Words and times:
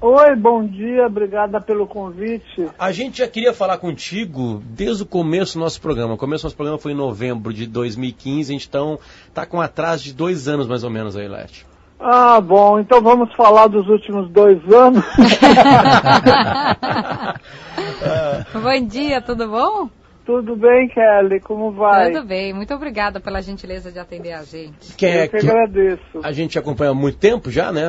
Oi, 0.00 0.36
bom 0.36 0.64
dia, 0.64 1.06
obrigada 1.06 1.60
pelo 1.60 1.84
convite. 1.84 2.68
A 2.78 2.92
gente 2.92 3.18
já 3.18 3.26
queria 3.26 3.52
falar 3.52 3.78
contigo 3.78 4.62
desde 4.64 5.02
o 5.02 5.06
começo 5.06 5.54
do 5.54 5.60
nosso 5.60 5.80
programa. 5.80 6.14
O 6.14 6.16
começo 6.16 6.42
do 6.42 6.46
nosso 6.46 6.56
programa 6.56 6.78
foi 6.78 6.92
em 6.92 6.96
novembro 6.96 7.52
de 7.52 7.66
2015, 7.66 8.54
então 8.54 8.96
tá 9.34 9.44
com 9.44 9.60
atraso 9.60 10.04
de 10.04 10.14
dois 10.14 10.46
anos 10.46 10.68
mais 10.68 10.84
ou 10.84 10.90
menos 10.90 11.16
aí, 11.16 11.26
Leste. 11.26 11.66
Ah, 11.98 12.40
bom, 12.40 12.78
então 12.78 13.02
vamos 13.02 13.34
falar 13.34 13.66
dos 13.66 13.88
últimos 13.88 14.30
dois 14.30 14.60
anos. 14.72 15.04
bom 18.54 18.86
dia, 18.86 19.20
tudo 19.20 19.48
bom? 19.48 19.90
Tudo 20.28 20.54
bem, 20.56 20.86
Kelly? 20.88 21.40
Como 21.40 21.72
vai? 21.72 22.12
Tudo 22.12 22.26
bem, 22.26 22.52
muito 22.52 22.74
obrigada 22.74 23.18
pela 23.18 23.40
gentileza 23.40 23.90
de 23.90 23.98
atender 23.98 24.34
a 24.34 24.42
gente. 24.42 24.94
Que 24.94 25.06
é, 25.06 25.24
eu 25.24 25.30
que, 25.30 25.38
que 25.38 25.48
agradeço. 25.48 26.20
A 26.22 26.32
gente 26.32 26.58
acompanha 26.58 26.90
há 26.90 26.94
muito 26.94 27.16
tempo 27.16 27.50
já, 27.50 27.72
né? 27.72 27.84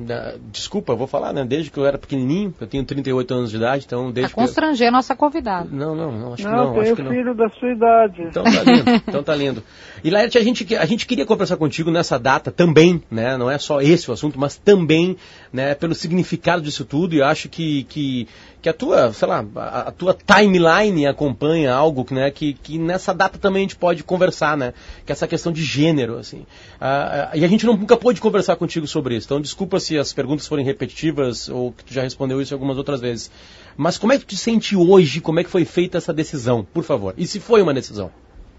É, 0.00 0.34
desculpa, 0.50 0.96
vou 0.96 1.06
falar, 1.06 1.32
né? 1.32 1.44
Desde 1.44 1.70
que 1.70 1.78
eu 1.78 1.86
era 1.86 1.96
pequenininho, 1.96 2.52
eu 2.60 2.66
tenho 2.66 2.84
38 2.84 3.32
anos 3.32 3.50
de 3.52 3.58
idade, 3.58 3.84
então 3.86 4.10
desde 4.10 4.32
a 4.32 4.34
constranger 4.34 4.86
eu... 4.86 4.88
a 4.88 4.90
nossa 4.90 5.14
convidada. 5.14 5.68
Não, 5.70 5.94
não, 5.94 6.10
não, 6.10 6.32
acho 6.34 6.42
não, 6.42 6.50
que 6.50 6.56
não. 6.56 6.72
Tenho 6.72 6.82
acho 6.82 6.96
que 6.96 7.08
filho 7.08 7.34
da 7.36 7.48
sua 7.50 7.70
idade. 7.70 8.22
Então 8.22 8.42
tá 8.42 8.62
lindo, 8.64 8.90
então 9.06 9.22
tá 9.22 9.36
lindo. 9.36 9.62
E 10.02 10.10
Laerte, 10.10 10.38
a 10.38 10.42
gente, 10.42 10.74
a 10.74 10.84
gente 10.84 11.06
queria 11.06 11.24
conversar 11.24 11.56
contigo 11.56 11.92
nessa 11.92 12.18
data 12.18 12.50
também, 12.50 13.00
né? 13.08 13.36
Não 13.36 13.48
é 13.48 13.56
só 13.56 13.80
esse 13.80 14.10
o 14.10 14.12
assunto, 14.12 14.36
mas 14.36 14.56
também, 14.56 15.16
né, 15.52 15.76
pelo 15.76 15.94
significado 15.94 16.60
disso 16.60 16.84
tudo, 16.84 17.14
e 17.14 17.22
acho 17.22 17.48
que, 17.48 17.84
que 17.84 18.26
que 18.62 18.68
a 18.68 18.72
tua, 18.72 19.12
sei 19.12 19.26
lá, 19.26 19.44
a, 19.56 19.80
a, 19.88 19.90
tua 19.90 20.14
timeline 20.14 21.04
acompanha 21.08 21.51
algo 21.66 22.06
né, 22.10 22.30
que, 22.30 22.54
que 22.54 22.78
nessa 22.78 23.12
data 23.12 23.38
também 23.38 23.60
a 23.60 23.64
gente 23.64 23.76
pode 23.76 24.02
conversar, 24.02 24.56
né? 24.56 24.72
Que 25.04 25.12
é 25.12 25.14
essa 25.14 25.26
questão 25.26 25.52
de 25.52 25.62
gênero, 25.62 26.18
assim. 26.18 26.46
Ah, 26.80 27.30
ah, 27.32 27.36
e 27.36 27.44
a 27.44 27.48
gente 27.48 27.66
nunca 27.66 27.96
pôde 27.96 28.20
conversar 28.20 28.56
contigo 28.56 28.86
sobre 28.86 29.16
isso. 29.16 29.26
Então, 29.26 29.40
desculpa 29.40 29.78
se 29.78 29.98
as 29.98 30.12
perguntas 30.12 30.46
forem 30.46 30.64
repetitivas 30.64 31.48
ou 31.48 31.72
que 31.72 31.84
tu 31.84 31.92
já 31.94 32.02
respondeu 32.02 32.40
isso 32.40 32.54
algumas 32.54 32.76
outras 32.76 33.00
vezes. 33.00 33.30
Mas 33.76 33.98
como 33.98 34.12
é 34.12 34.18
que 34.18 34.24
tu 34.24 34.28
te 34.28 34.36
sente 34.36 34.76
hoje? 34.76 35.20
Como 35.20 35.40
é 35.40 35.44
que 35.44 35.50
foi 35.50 35.64
feita 35.64 35.98
essa 35.98 36.12
decisão, 36.12 36.64
por 36.64 36.84
favor? 36.84 37.14
E 37.16 37.26
se 37.26 37.40
foi 37.40 37.62
uma 37.62 37.74
decisão? 37.74 38.10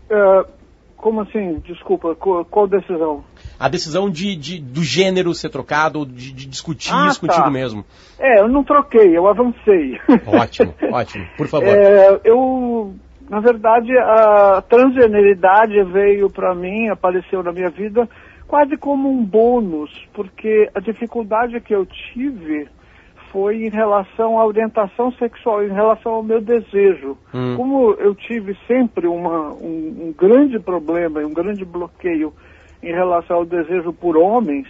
Uh, 0.10 0.48
como 0.98 1.22
assim? 1.22 1.60
Desculpa, 1.66 2.16
qual, 2.16 2.46
qual 2.46 2.68
decisão? 2.68 3.24
A 3.60 3.70
decisão 3.70 4.10
de, 4.10 4.36
de, 4.36 4.60
do 4.60 4.84
gênero 4.84 5.34
ser 5.34 5.50
trocado, 5.50 6.06
de, 6.06 6.32
de 6.32 6.46
discutir 6.46 6.94
ah, 6.94 7.08
isso 7.08 7.22
tá. 7.22 7.28
contigo 7.28 7.52
mesmo. 7.52 7.86
É, 8.20 8.42
eu 8.42 8.48
não 8.48 8.64
troquei, 8.64 9.16
eu 9.16 9.28
avancei. 9.28 10.00
Ótimo, 10.26 10.74
ótimo, 10.92 11.26
por 11.38 11.48
favor. 11.48 11.70
É, 11.70 12.20
eu, 12.24 12.94
na 13.30 13.40
verdade, 13.40 13.92
a 13.98 14.64
transgeneridade 14.68 15.84
veio 15.84 16.30
para 16.30 16.54
mim, 16.54 16.90
apareceu 16.90 17.44
na 17.44 17.52
minha 17.52 17.70
vida 17.70 18.08
quase 18.48 18.78
como 18.78 19.10
um 19.10 19.24
bônus, 19.26 19.90
porque 20.14 20.70
a 20.76 20.80
dificuldade 20.80 21.60
que 21.60 21.74
eu 21.74 21.88
tive 21.88 22.68
foi 23.32 23.66
em 23.66 23.70
relação 23.70 24.40
à 24.40 24.46
orientação 24.46 25.12
sexual, 25.14 25.64
em 25.64 25.74
relação 25.74 26.14
ao 26.14 26.24
meu 26.24 26.40
desejo. 26.40 27.18
Hum. 27.34 27.56
Como 27.58 27.94
eu 27.94 28.14
tive 28.14 28.56
sempre 28.68 29.08
uma, 29.08 29.50
um, 29.54 30.10
um 30.10 30.16
grande 30.16 30.60
problema, 30.60 31.20
um 31.22 31.34
grande 31.34 31.66
bloqueio 31.66 32.32
em 32.84 32.92
relação 32.92 33.38
ao 33.38 33.46
desejo 33.46 33.94
por 33.94 34.18
homens, 34.18 34.68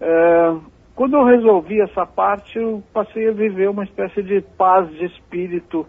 é, 0.00 0.54
quando 0.94 1.16
eu 1.16 1.24
resolvi 1.24 1.80
essa 1.80 2.06
parte, 2.06 2.56
eu 2.56 2.82
passei 2.92 3.28
a 3.28 3.32
viver 3.32 3.68
uma 3.68 3.84
espécie 3.84 4.22
de 4.22 4.40
paz 4.56 4.88
de 4.90 5.06
espírito 5.06 5.86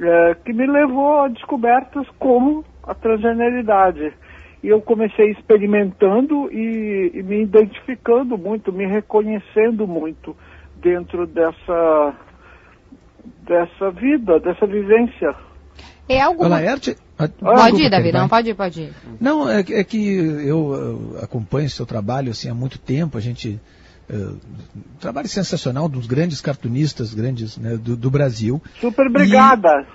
é, 0.00 0.36
que 0.44 0.52
me 0.52 0.66
levou 0.66 1.22
a 1.22 1.28
descobertas 1.28 2.06
como 2.18 2.64
a 2.82 2.94
transgeneridade. 2.94 4.12
E 4.62 4.68
eu 4.68 4.80
comecei 4.80 5.30
experimentando 5.30 6.50
e, 6.52 7.10
e 7.14 7.22
me 7.22 7.42
identificando 7.42 8.36
muito, 8.36 8.72
me 8.72 8.86
reconhecendo 8.86 9.86
muito 9.86 10.36
dentro 10.76 11.26
dessa, 11.26 12.14
dessa 13.42 13.90
vida, 13.90 14.38
dessa 14.40 14.66
vivência. 14.66 15.34
É 16.08 16.20
alguma... 16.20 16.48
Laerte, 16.50 16.96
pode 17.40 17.82
ir, 17.82 17.90
Davi, 17.90 18.12
não, 18.12 18.28
pode 18.28 18.50
ir, 18.50 18.54
pode 18.54 18.80
ir. 18.82 18.92
Não, 19.20 19.48
é, 19.48 19.60
é 19.60 19.84
que 19.84 19.98
eu, 19.98 21.16
acompanho 21.22 21.66
o 21.66 21.70
seu 21.70 21.84
trabalho 21.84 22.30
assim, 22.30 22.48
há 22.48 22.54
muito 22.54 22.78
tempo, 22.78 23.18
a 23.18 23.20
gente... 23.20 23.60
Uh, 24.10 24.38
trabalho 24.98 25.28
sensacional 25.28 25.86
dos 25.86 26.06
grandes 26.06 26.40
cartunistas 26.40 27.12
grandes 27.12 27.58
né, 27.58 27.76
do, 27.76 27.94
do, 27.94 28.10
Brasil. 28.10 28.62
Super 28.80 29.06
obrigada. 29.06 29.86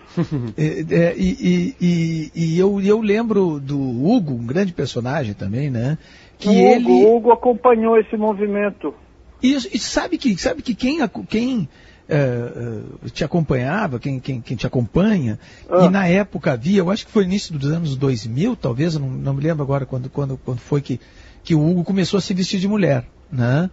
E, 0.55 0.85
é, 0.91 1.15
e, 1.17 1.75
e, 1.81 2.31
e, 2.35 2.59
eu, 2.59 2.79
eu 2.79 3.01
lembro 3.01 3.59
do 3.59 3.75
Hugo, 3.79 4.33
um 4.33 4.45
grande 4.45 4.71
personagem 4.71 5.33
também, 5.33 5.71
né? 5.71 5.97
Que 6.37 6.47
o 6.47 6.51
Hugo, 6.51 6.91
ele... 6.91 7.05
Hugo 7.07 7.31
acompanhou 7.31 7.97
esse 7.97 8.15
movimento. 8.15 8.93
E, 9.41 9.55
e 9.55 9.79
sabe 9.79 10.19
que 10.19 10.37
sabe 10.37 10.61
que 10.61 10.75
quem, 10.75 10.99
quem 11.27 11.67
uh, 12.13 13.09
te 13.09 13.23
acompanhava, 13.23 13.99
quem, 13.99 14.19
quem, 14.19 14.41
quem 14.41 14.55
te 14.55 14.67
acompanha, 14.67 15.39
ah. 15.69 15.85
e 15.85 15.89
na 15.89 16.07
época 16.07 16.53
havia, 16.53 16.79
eu 16.79 16.91
acho 16.91 17.05
que 17.05 17.11
foi 17.11 17.23
início 17.23 17.57
dos 17.57 17.71
anos 17.71 17.95
2000, 17.95 18.55
talvez, 18.55 18.95
não, 18.95 19.09
não 19.09 19.33
me 19.33 19.41
lembro 19.41 19.63
agora 19.63 19.85
quando, 19.85 20.09
quando, 20.09 20.37
quando 20.37 20.59
foi 20.59 20.81
que, 20.81 20.99
que 21.43 21.55
o 21.55 21.65
Hugo 21.65 21.83
começou 21.83 22.17
a 22.17 22.21
se 22.21 22.33
vestir 22.33 22.59
de 22.59 22.67
mulher, 22.67 23.05
né? 23.31 23.69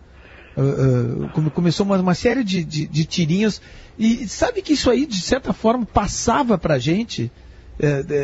Uh, 0.56 1.26
uh, 1.26 1.50
começou 1.52 1.86
uma, 1.86 1.96
uma 1.98 2.14
série 2.14 2.42
de, 2.42 2.64
de, 2.64 2.86
de, 2.86 3.04
tirinhas 3.04 3.62
e 3.96 4.26
sabe 4.26 4.60
que 4.62 4.72
isso 4.72 4.90
aí 4.90 5.06
de 5.06 5.20
certa 5.20 5.52
forma 5.52 5.86
passava 5.86 6.58
para 6.58 6.76
gente 6.76 7.30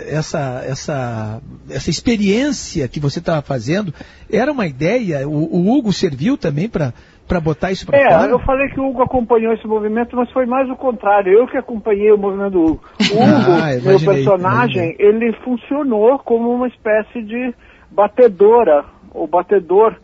essa, 0.08 0.62
essa, 0.66 1.40
essa 1.70 1.88
experiência 1.88 2.88
que 2.88 3.00
você 3.00 3.20
estava 3.20 3.40
fazendo 3.40 3.94
era 4.28 4.52
uma 4.52 4.66
ideia 4.66 5.26
o, 5.26 5.32
o 5.32 5.72
Hugo 5.72 5.92
serviu 5.92 6.36
também 6.36 6.68
para 6.68 6.92
para 7.26 7.40
botar 7.40 7.70
isso 7.72 7.86
para 7.86 7.98
é, 7.98 8.08
fora? 8.08 8.30
eu 8.30 8.38
falei 8.40 8.68
que 8.68 8.80
o 8.80 8.88
Hugo 8.88 9.02
acompanhou 9.02 9.52
esse 9.52 9.66
movimento, 9.66 10.16
mas 10.16 10.30
foi 10.30 10.46
mais 10.46 10.68
o 10.70 10.76
contrário. 10.76 11.32
Eu 11.32 11.46
que 11.46 11.56
acompanhei 11.56 12.12
o 12.12 12.18
movimento 12.18 12.52
do 12.52 12.64
Hugo. 12.64 12.84
O 13.00 13.16
Hugo, 13.16 13.52
ah, 13.52 13.80
meu 13.82 13.98
personagem, 14.00 14.94
imaginei. 14.94 14.96
ele 14.98 15.32
funcionou 15.44 16.18
como 16.20 16.52
uma 16.52 16.68
espécie 16.68 17.22
de 17.22 17.54
batedora, 17.90 18.84
ou 19.12 19.26
batedor 19.26 19.96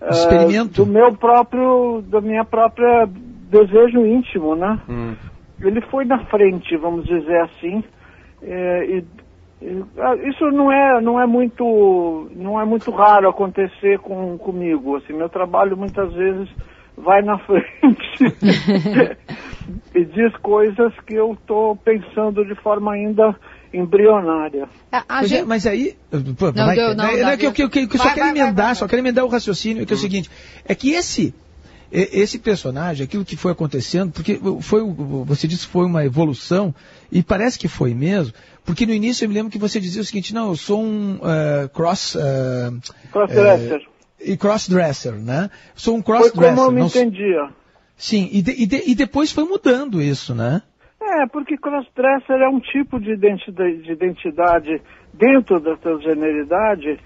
uh, 0.00 0.68
do 0.68 0.86
meu 0.86 1.14
próprio, 1.14 2.02
da 2.02 2.20
minha 2.20 2.44
própria 2.44 3.08
desejo 3.50 4.06
íntimo, 4.06 4.54
né? 4.54 4.78
Hum. 4.88 5.14
Ele 5.60 5.80
foi 5.82 6.04
na 6.04 6.24
frente, 6.26 6.76
vamos 6.76 7.04
dizer 7.04 7.40
assim, 7.42 7.84
é, 8.42 8.84
e 8.86 9.04
isso 9.60 10.50
não 10.50 10.72
é, 10.72 11.00
não 11.00 11.20
é 11.20 11.26
muito, 11.26 12.30
não 12.34 12.60
é 12.60 12.64
muito 12.64 12.90
raro 12.90 13.28
acontecer 13.28 13.98
com, 13.98 14.38
comigo. 14.38 14.96
Assim, 14.96 15.12
meu 15.12 15.28
trabalho 15.28 15.76
muitas 15.76 16.12
vezes 16.14 16.48
vai 16.96 17.22
na 17.22 17.38
frente 17.44 18.24
e 19.94 20.04
diz 20.04 20.34
coisas 20.42 20.92
que 21.06 21.14
eu 21.14 21.32
estou 21.34 21.76
pensando 21.76 22.44
de 22.44 22.54
forma 22.56 22.92
ainda 22.92 23.36
embrionária. 23.72 24.68
Mas, 25.08 25.30
é, 25.30 25.44
mas 25.44 25.66
aí, 25.66 25.96
pô, 26.36 26.50
não, 26.50 26.66
vai, 26.66 26.76
deu, 26.76 26.94
não, 26.94 27.04
é, 27.04 27.22
não, 27.22 27.28
é 27.30 27.36
que, 27.36 27.52
que, 27.52 27.68
que, 27.68 27.86
que 27.86 27.98
vai, 27.98 28.08
só 28.08 28.14
quero 28.14 28.28
emendar, 28.28 28.76
só 28.76 28.88
quero 28.88 29.02
emendar 29.02 29.24
o 29.24 29.28
raciocínio, 29.28 29.86
que 29.86 29.92
hum. 29.92 29.96
é 29.96 29.96
o 29.96 29.98
hum. 29.98 30.02
seguinte, 30.02 30.30
é 30.64 30.74
que 30.74 30.90
esse 30.90 31.34
esse 31.92 32.38
personagem, 32.38 33.04
aquilo 33.04 33.24
que 33.24 33.36
foi 33.36 33.50
acontecendo, 33.50 34.12
porque 34.12 34.40
foi, 34.60 34.80
você 35.24 35.48
disse 35.48 35.66
que 35.66 35.72
foi 35.72 35.84
uma 35.84 36.04
evolução, 36.04 36.72
e 37.10 37.20
parece 37.20 37.58
que 37.58 37.66
foi 37.66 37.94
mesmo, 37.94 38.32
porque 38.70 38.86
no 38.86 38.92
início 38.92 39.24
eu 39.24 39.28
me 39.28 39.34
lembro 39.34 39.50
que 39.50 39.58
você 39.58 39.80
dizia 39.80 40.00
o 40.00 40.04
seguinte, 40.04 40.32
não, 40.32 40.50
eu 40.50 40.54
sou 40.54 40.80
um 40.80 41.16
uh, 41.16 41.68
cross... 41.70 42.14
Uh, 42.14 42.78
crossdresser. 43.10 43.80
Uh, 43.80 43.90
e 44.20 44.36
crossdresser, 44.36 45.14
né? 45.14 45.50
Sou 45.74 45.96
um 45.96 46.02
crossdresser. 46.02 46.36
Foi 46.36 46.48
como 46.50 46.60
eu 46.68 46.70
me 46.70 46.78
não... 46.78 46.86
entendia. 46.86 47.48
Sim, 47.96 48.28
e, 48.32 48.40
de, 48.40 48.52
e, 48.52 48.66
de, 48.66 48.90
e, 48.92 48.94
depois 48.94 49.32
foi 49.32 49.42
mudando 49.42 50.00
isso, 50.00 50.36
né? 50.36 50.62
É, 51.02 51.26
porque 51.26 51.56
crossdresser 51.56 52.36
é 52.36 52.48
um 52.48 52.60
tipo 52.60 53.00
de 53.00 53.10
identidade, 53.10 53.82
de 53.82 53.90
identidade 53.90 54.80
dentro 55.12 55.58
da 55.58 55.76
transgeneridade 55.76 57.00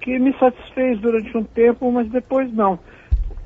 que 0.00 0.18
me 0.18 0.36
satisfez 0.36 1.00
durante 1.00 1.36
um 1.36 1.44
tempo, 1.44 1.92
mas 1.92 2.10
depois 2.10 2.52
não. 2.52 2.76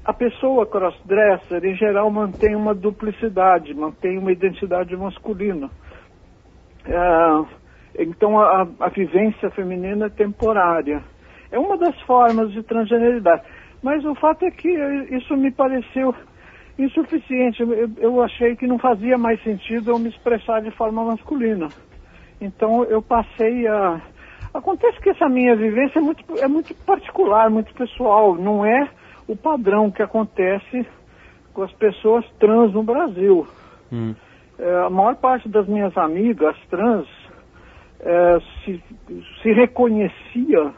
A 0.06 0.14
pessoa 0.14 0.64
crossdresser, 0.64 1.62
em 1.66 1.76
geral, 1.76 2.10
mantém 2.10 2.56
uma 2.56 2.74
duplicidade, 2.74 3.74
mantém 3.74 4.16
uma 4.16 4.32
identidade 4.32 4.97
masculina. 4.97 5.71
É, 6.86 7.58
então, 7.98 8.41
a, 8.41 8.66
a 8.78 8.89
vivência 8.89 9.50
feminina 9.50 10.06
é 10.06 10.10
temporária. 10.10 11.03
É 11.50 11.59
uma 11.59 11.77
das 11.77 12.00
formas 12.03 12.53
de 12.53 12.62
transgeneridade. 12.62 13.42
Mas 13.83 14.04
o 14.04 14.15
fato 14.15 14.45
é 14.45 14.50
que 14.50 14.68
isso 15.10 15.36
me 15.36 15.50
pareceu 15.50 16.15
insuficiente. 16.78 17.60
Eu, 17.60 17.91
eu, 17.98 18.22
achei 18.22 18.54
que 18.54 18.66
não 18.66 18.78
fazia 18.78 19.18
mais 19.18 19.42
sentido 19.42 19.91
eu 19.91 19.98
me 19.98 20.09
expressar 20.09 20.62
de 20.62 20.71
forma 20.71 21.04
masculina. 21.04 21.68
Então 22.41 22.84
eu 22.84 23.03
passei 23.03 23.66
a. 23.66 24.00
Acontece 24.54 24.98
que 25.00 25.10
essa 25.10 25.28
minha 25.28 25.54
vivência 25.56 25.98
é 25.98 26.03
muito, 26.03 26.24
é 26.39 26.48
muito 26.48 26.74
particular, 26.86 27.50
muito 27.50 27.74
pessoal. 27.74 28.34
Não 28.34 28.65
é 28.65 28.89
o 29.27 29.36
padrão 29.36 29.91
que 29.91 30.03
acontece 30.03 30.86
com 31.53 31.62
as 31.62 31.72
pessoas 31.72 32.24
trans 32.39 32.72
no 32.72 32.83
Brasil. 32.83 33.47
Hum. 33.92 34.15
É, 34.59 34.86
a 34.86 34.91
maior 34.91 35.16
parte 35.16 35.48
das 35.48 35.66
minhas 35.66 35.97
amigas 35.97 36.56
trans 36.71 37.06
é, 38.00 38.39
se, 38.65 38.83
se 39.42 39.53
reconhecia 39.53 40.72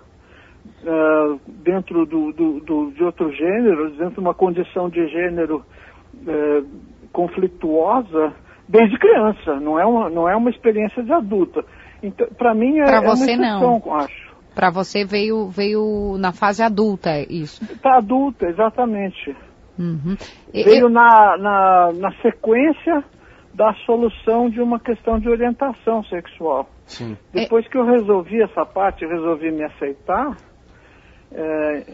é, 0.84 1.37
dentro 1.46 2.06
do, 2.06 2.32
do, 2.32 2.61
do, 2.61 2.90
de 2.93 3.05
outro 3.05 3.31
gênero, 3.32 3.90
dentro 3.90 4.14
de 4.14 4.20
uma 4.20 4.34
condição 4.34 4.88
de 4.88 5.06
gênero 5.08 5.64
é, 6.26 6.62
conflituosa 7.12 8.32
desde 8.69 8.99
criança, 8.99 9.58
não 9.61 9.78
é 9.78 9.84
uma, 9.84 10.08
não 10.08 10.28
é 10.28 10.37
uma 10.37 10.50
experiência 10.50 11.02
de 11.02 11.12
adulta. 11.12 11.64
Então, 12.02 12.26
para 12.38 12.55
mim 12.55 12.78
é, 12.78 12.84
Pra 12.84 12.96
é 12.96 13.00
uma 13.00 13.17
você, 13.17 13.32
exceção, 13.32 13.82
não. 13.84 13.94
acho. 13.94 14.31
Pra 14.55 14.70
você 14.70 15.05
veio, 15.05 15.49
veio 15.49 16.17
na 16.19 16.32
fase 16.32 16.62
adulta 16.62 17.11
isso. 17.28 17.62
Está 17.64 17.96
adulta, 17.99 18.46
exatamente. 18.46 19.37
Uhum. 19.78 20.17
E- 20.52 20.62
Veio 20.64 20.88
na, 20.88 21.37
na, 21.37 21.93
na 21.94 22.12
sequência 22.20 23.05
da 23.55 23.72
solução 23.87 24.49
de 24.49 24.61
uma 24.61 24.78
questão 24.78 25.19
de 25.19 25.28
orientação 25.28 26.05
sexual. 26.05 26.69
Sim. 26.90 27.16
Depois 27.32 27.66
que 27.69 27.78
eu 27.78 27.84
resolvi 27.84 28.42
essa 28.42 28.66
parte, 28.66 29.06
resolvi 29.06 29.52
me 29.52 29.62
aceitar, 29.62 30.37
é, 31.32 31.84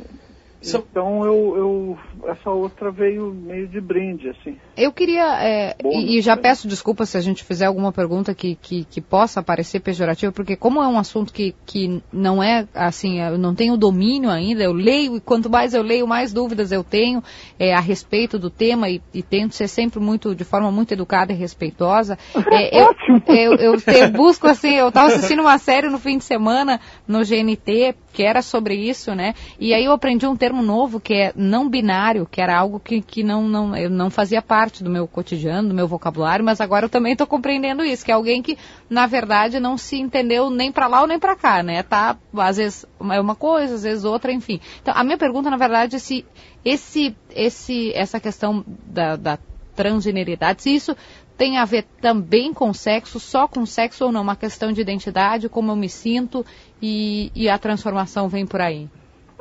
Então 0.62 1.25
eu, 1.25 1.56
eu- 1.56 1.99
essa 2.29 2.50
outra 2.50 2.91
veio 2.91 3.32
meio 3.32 3.69
de 3.69 3.81
brinde, 3.81 4.29
assim. 4.31 4.56
Eu 4.76 4.93
queria, 4.93 5.41
é, 5.43 5.75
Bom, 5.82 5.91
e, 5.93 6.19
e 6.19 6.20
já 6.20 6.35
né? 6.37 6.43
peço 6.43 6.67
desculpa 6.69 7.06
se 7.06 7.17
a 7.17 7.20
gente 7.20 7.44
fizer 7.44 7.67
alguma 7.67 7.93
pergunta 7.93 8.35
que, 8.35 8.56
que, 8.56 8.85
que 8.85 9.00
possa 9.00 9.43
parecer 9.43 9.81
pejorativa, 9.81 10.32
porque 10.32 10.56
como 10.56 10.82
é 10.82 10.88
um 10.88 10.99
assunto 10.99 11.32
que, 11.32 11.55
que 11.64 12.03
não 12.12 12.43
é, 12.43 12.67
assim, 12.75 13.20
eu 13.20 13.38
não 13.38 13.55
tenho 13.55 13.76
domínio 13.76 14.31
ainda, 14.31 14.62
eu 14.62 14.73
leio, 14.73 15.17
e 15.17 15.20
quanto 15.20 15.49
mais 15.49 15.73
eu 15.75 15.82
leio, 15.82 16.06
mais 16.06 16.32
dúvidas 16.32 16.73
eu 16.73 16.82
tenho 16.85 17.23
é, 17.59 17.75
a 17.75 17.81
respeito 17.81 18.38
do 18.38 18.50
tema, 18.50 18.88
e, 18.91 19.00
e 19.14 19.23
tento 19.23 19.55
ser 19.55 19.69
sempre 19.69 20.00
muito, 20.00 20.35
de 20.35 20.44
forma 20.44 20.70
muito 20.70 20.93
educada 20.93 21.32
e 21.32 21.37
respeitosa. 21.37 22.19
É, 22.49 22.81
eu, 22.81 22.94
eu, 23.26 23.55
eu 23.55 23.81
te- 23.81 24.06
busco, 24.09 24.47
assim, 24.47 24.75
eu 24.75 24.88
estava 24.88 25.09
assistindo 25.09 25.41
uma 25.41 25.59
série 25.59 25.88
no 25.88 25.99
fim 25.99 26.17
de 26.17 26.25
semana 26.25 26.81
no 27.06 27.23
GNT, 27.25 27.94
que 28.12 28.23
era 28.23 28.41
sobre 28.41 28.75
isso, 28.75 29.14
né? 29.14 29.35
E 29.59 29.75
aí 29.75 29.85
eu 29.85 29.93
aprendi 29.93 30.26
um 30.26 30.37
termo 30.46 30.62
novo 30.62 31.00
que 31.00 31.12
é 31.12 31.32
não 31.34 31.69
binário, 31.69 32.25
que 32.25 32.40
era 32.40 32.56
algo 32.56 32.78
que, 32.78 33.00
que 33.00 33.25
não, 33.25 33.48
não, 33.48 33.76
eu 33.76 33.90
não 33.90 34.08
fazia 34.08 34.40
parte 34.40 34.84
do 34.84 34.88
meu 34.88 35.08
cotidiano, 35.08 35.70
do 35.70 35.75
meu 35.75 35.88
vocabulário, 35.88 36.44
mas 36.44 36.60
agora 36.60 36.84
eu 36.84 36.88
também 36.88 37.12
estou 37.12 37.26
compreendendo 37.26 37.84
isso, 37.84 38.04
que 38.04 38.12
é 38.12 38.14
alguém 38.14 38.40
que, 38.40 38.56
na 38.88 39.08
verdade, 39.08 39.58
não 39.58 39.76
se 39.76 39.98
entendeu 39.98 40.48
nem 40.48 40.70
para 40.70 40.87
lá 40.87 41.00
ou 41.00 41.08
nem 41.08 41.19
para 41.19 41.34
cá, 41.34 41.64
né? 41.64 41.82
Tá, 41.82 42.16
às 42.38 42.58
vezes 42.58 42.87
é 43.10 43.20
uma 43.20 43.34
coisa, 43.34 43.75
às 43.75 43.82
vezes 43.82 44.04
outra, 44.04 44.32
enfim. 44.32 44.60
Então, 44.81 44.94
a 44.96 45.02
minha 45.02 45.19
pergunta, 45.19 45.50
na 45.50 45.56
verdade, 45.56 45.96
é 45.96 45.98
se 45.98 46.25
esse, 46.64 47.16
esse, 47.34 47.92
essa 47.92 48.20
questão 48.20 48.64
da, 48.87 49.16
da 49.16 49.38
transgeneridade, 49.75 50.62
se 50.62 50.72
isso 50.72 50.96
tem 51.37 51.58
a 51.58 51.64
ver 51.64 51.87
também 52.00 52.54
com 52.54 52.72
sexo, 52.72 53.19
só 53.19 53.49
com 53.49 53.66
sexo 53.66 54.04
ou 54.04 54.12
não, 54.12 54.22
uma 54.22 54.37
questão 54.37 54.70
de 54.70 54.81
identidade, 54.81 55.49
como 55.49 55.72
eu 55.72 55.76
me 55.76 55.88
sinto 55.88 56.46
e, 56.81 57.32
e 57.34 57.49
a 57.49 57.58
transformação 57.58 58.28
vem 58.28 58.46
por 58.46 58.60
aí. 58.60 58.88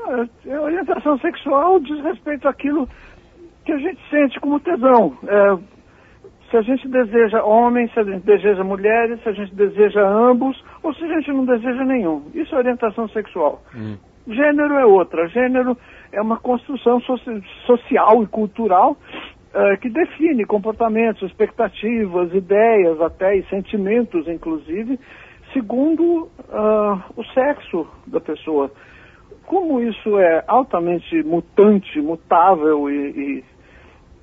Ah, 0.07 0.56
A 0.56 0.62
orientação 0.62 1.18
sexual 1.19 1.80
diz 1.80 2.00
respeito 2.04 2.48
àquilo 2.48 2.88
que 3.66 3.72
a 3.72 3.78
gente 3.78 4.00
sente 4.10 4.40
como 4.40 4.60
tesão. 4.60 5.18
É, 5.28 5.57
se 6.50 6.57
a 6.57 6.62
gente 6.62 6.88
deseja 6.88 7.44
homens, 7.44 7.92
se 7.94 8.00
a 8.00 8.04
gente 8.04 8.24
deseja 8.25 8.63
mulheres, 8.63 9.22
se 9.24 9.30
a 9.30 9.34
gente 9.34 9.54
deseja 9.56 10.07
ambos, 10.07 10.63
ou 10.84 10.94
se 10.94 11.04
a 11.04 11.07
gente 11.07 11.31
não 11.31 11.46
deseja 11.46 11.84
nenhum. 11.84 12.24
Isso 12.36 12.54
é 12.54 12.57
orientação 12.60 13.07
sexual. 13.10 13.62
Hum. 13.75 13.98
Gênero 14.28 14.75
é 14.75 14.86
outra. 14.86 15.28
Gênero 15.28 15.75
é 16.12 16.22
uma 16.22 16.38
construção 16.38 17.00
soci- 17.01 17.44
social 17.66 18.22
e 18.24 18.28
cultural 18.28 18.96
eh, 19.54 19.78
que 19.78 19.90
define 19.90 20.46
comportamentos, 20.46 21.24
expectativas, 21.24 22.34
ideias 22.34 23.01
até 23.01 23.36
e 23.38 23.44
sentimentos, 23.46 24.28
inclusive, 24.28 25.00
segundo 25.54 26.30
ah, 26.51 27.04
o 27.16 27.24
sexo 27.25 27.88
da 28.08 28.19
pessoa. 28.19 28.72
Como 29.46 29.80
isso 29.82 30.18
é 30.20 30.44
altamente 30.48 31.24
mutante, 31.24 32.02
mutável 32.02 32.90
e, 32.90 33.44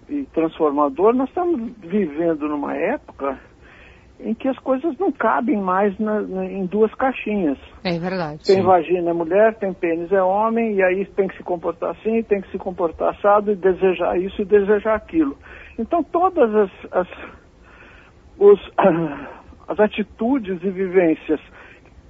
e- 0.09 0.15
e 0.15 0.25
transformador, 0.35 1.15
nós 1.15 1.29
estamos 1.29 1.71
vivendo 1.79 2.49
numa 2.49 2.77
época 2.77 3.39
em 4.21 4.35
que 4.35 4.47
as 4.49 4.59
coisas 4.59 4.97
não 4.99 5.11
cabem 5.11 5.57
mais 5.59 5.99
na- 5.99 6.21
na- 6.21 6.45
em 6.45 6.65
duas 6.67 6.93
caixinhas. 6.95 7.59
É 7.83 7.99
verdade. 7.99 8.45
Tem 8.45 8.57
Sim. 8.57 8.63
vagina 8.63 9.11
é 9.11 9.13
mulher, 9.13 9.55
tem 9.57 9.73
pênis 9.73 10.13
é 10.13 10.23
homem, 10.23 10.75
e 10.75 10.83
aí 10.83 11.05
tem 11.07 11.27
que 11.29 11.37
se 11.37 11.43
comportar 11.43 11.91
assim, 11.91 12.23
tem 12.23 12.41
que 12.41 12.51
se 12.51 12.59
comportar 12.59 13.11
assado, 13.15 13.51
e 13.53 13.57
desejar 13.57 14.17
isso 14.19 14.43
e 14.43 14.45
desejar 14.45 14.95
aquilo. 14.95 15.37
Então 15.79 16.03
todas 16.05 16.55
as, 16.55 16.71
as, 16.93 17.09
os- 18.39 18.73
as 19.69 19.81
atitudes 19.81 20.63
e 20.63 20.71
vivências 20.71 21.41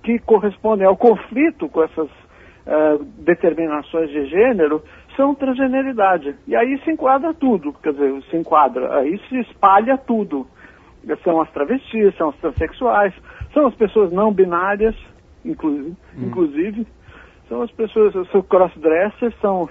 que 0.02 0.18
correspondem 0.18 0.86
ao 0.86 0.96
conflito 0.96 1.68
com 1.68 1.82
essas 1.82 2.10
eh, 2.66 2.98
determinações 3.18 4.10
de 4.10 4.26
gênero 4.26 4.82
são 5.16 5.34
transgeneridade. 5.34 6.34
E 6.46 6.56
aí 6.56 6.78
se 6.84 6.90
enquadra 6.90 7.34
tudo, 7.34 7.72
quer 7.82 7.92
dizer, 7.92 8.22
se 8.30 8.36
enquadra, 8.36 8.98
aí 8.98 9.18
se 9.28 9.38
espalha 9.40 9.98
tudo. 9.98 10.46
São 11.24 11.40
as 11.40 11.50
travestis, 11.50 12.14
são 12.16 12.28
os 12.28 12.36
transexuais, 12.36 13.12
são 13.52 13.66
as 13.66 13.74
pessoas 13.74 14.12
não 14.12 14.32
binárias, 14.32 14.94
inclusive, 15.44 15.96
inclusive 16.16 16.86
são 17.52 17.60
as 17.60 17.70
pessoas, 17.72 18.14
são 18.30 18.40
crossdressers, 18.40 19.34
são, 19.40 19.68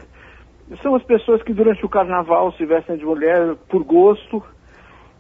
são 0.84 0.94
as 0.94 1.04
pessoas 1.04 1.42
que 1.42 1.52
durante 1.52 1.84
o 1.84 1.90
carnaval 1.90 2.52
se 2.54 2.64
vestem 2.64 2.96
de 2.96 3.04
mulher 3.04 3.56
por 3.68 3.84
gosto. 3.84 4.44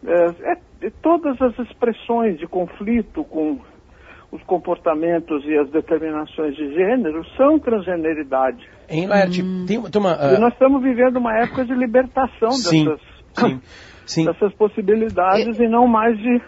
É, 0.05 0.51
é- 0.51 0.57
é 0.87 0.91
todas 1.01 1.41
as 1.41 1.57
expressões 1.57 2.37
de 2.37 2.45
conflito 2.45 3.23
com 3.23 3.59
os 4.31 4.41
comportamentos 4.43 5.43
e 5.45 5.57
as 5.57 5.69
determinações 5.71 6.55
de 6.55 6.73
gênero 6.73 7.23
são 7.35 7.59
transgeneridade. 7.59 8.65
Hein, 8.89 9.07
Laerte, 9.07 9.43
tem, 9.67 9.81
tem 9.81 10.01
uma... 10.01 10.13
ah, 10.13 10.33
E 10.33 10.39
nós 10.39 10.53
estamos 10.53 10.81
vivendo 10.81 11.17
uma 11.17 11.37
época 11.37 11.65
de 11.65 11.73
libertação 11.73 12.51
sim, 12.51 12.85
dessas, 12.85 13.01
sim, 13.33 13.61
sim. 14.05 14.25
dessas 14.25 14.53
possibilidades 14.53 15.59
e 15.59 15.67
não 15.67 15.85
mais 15.85 16.17
de 16.17 16.41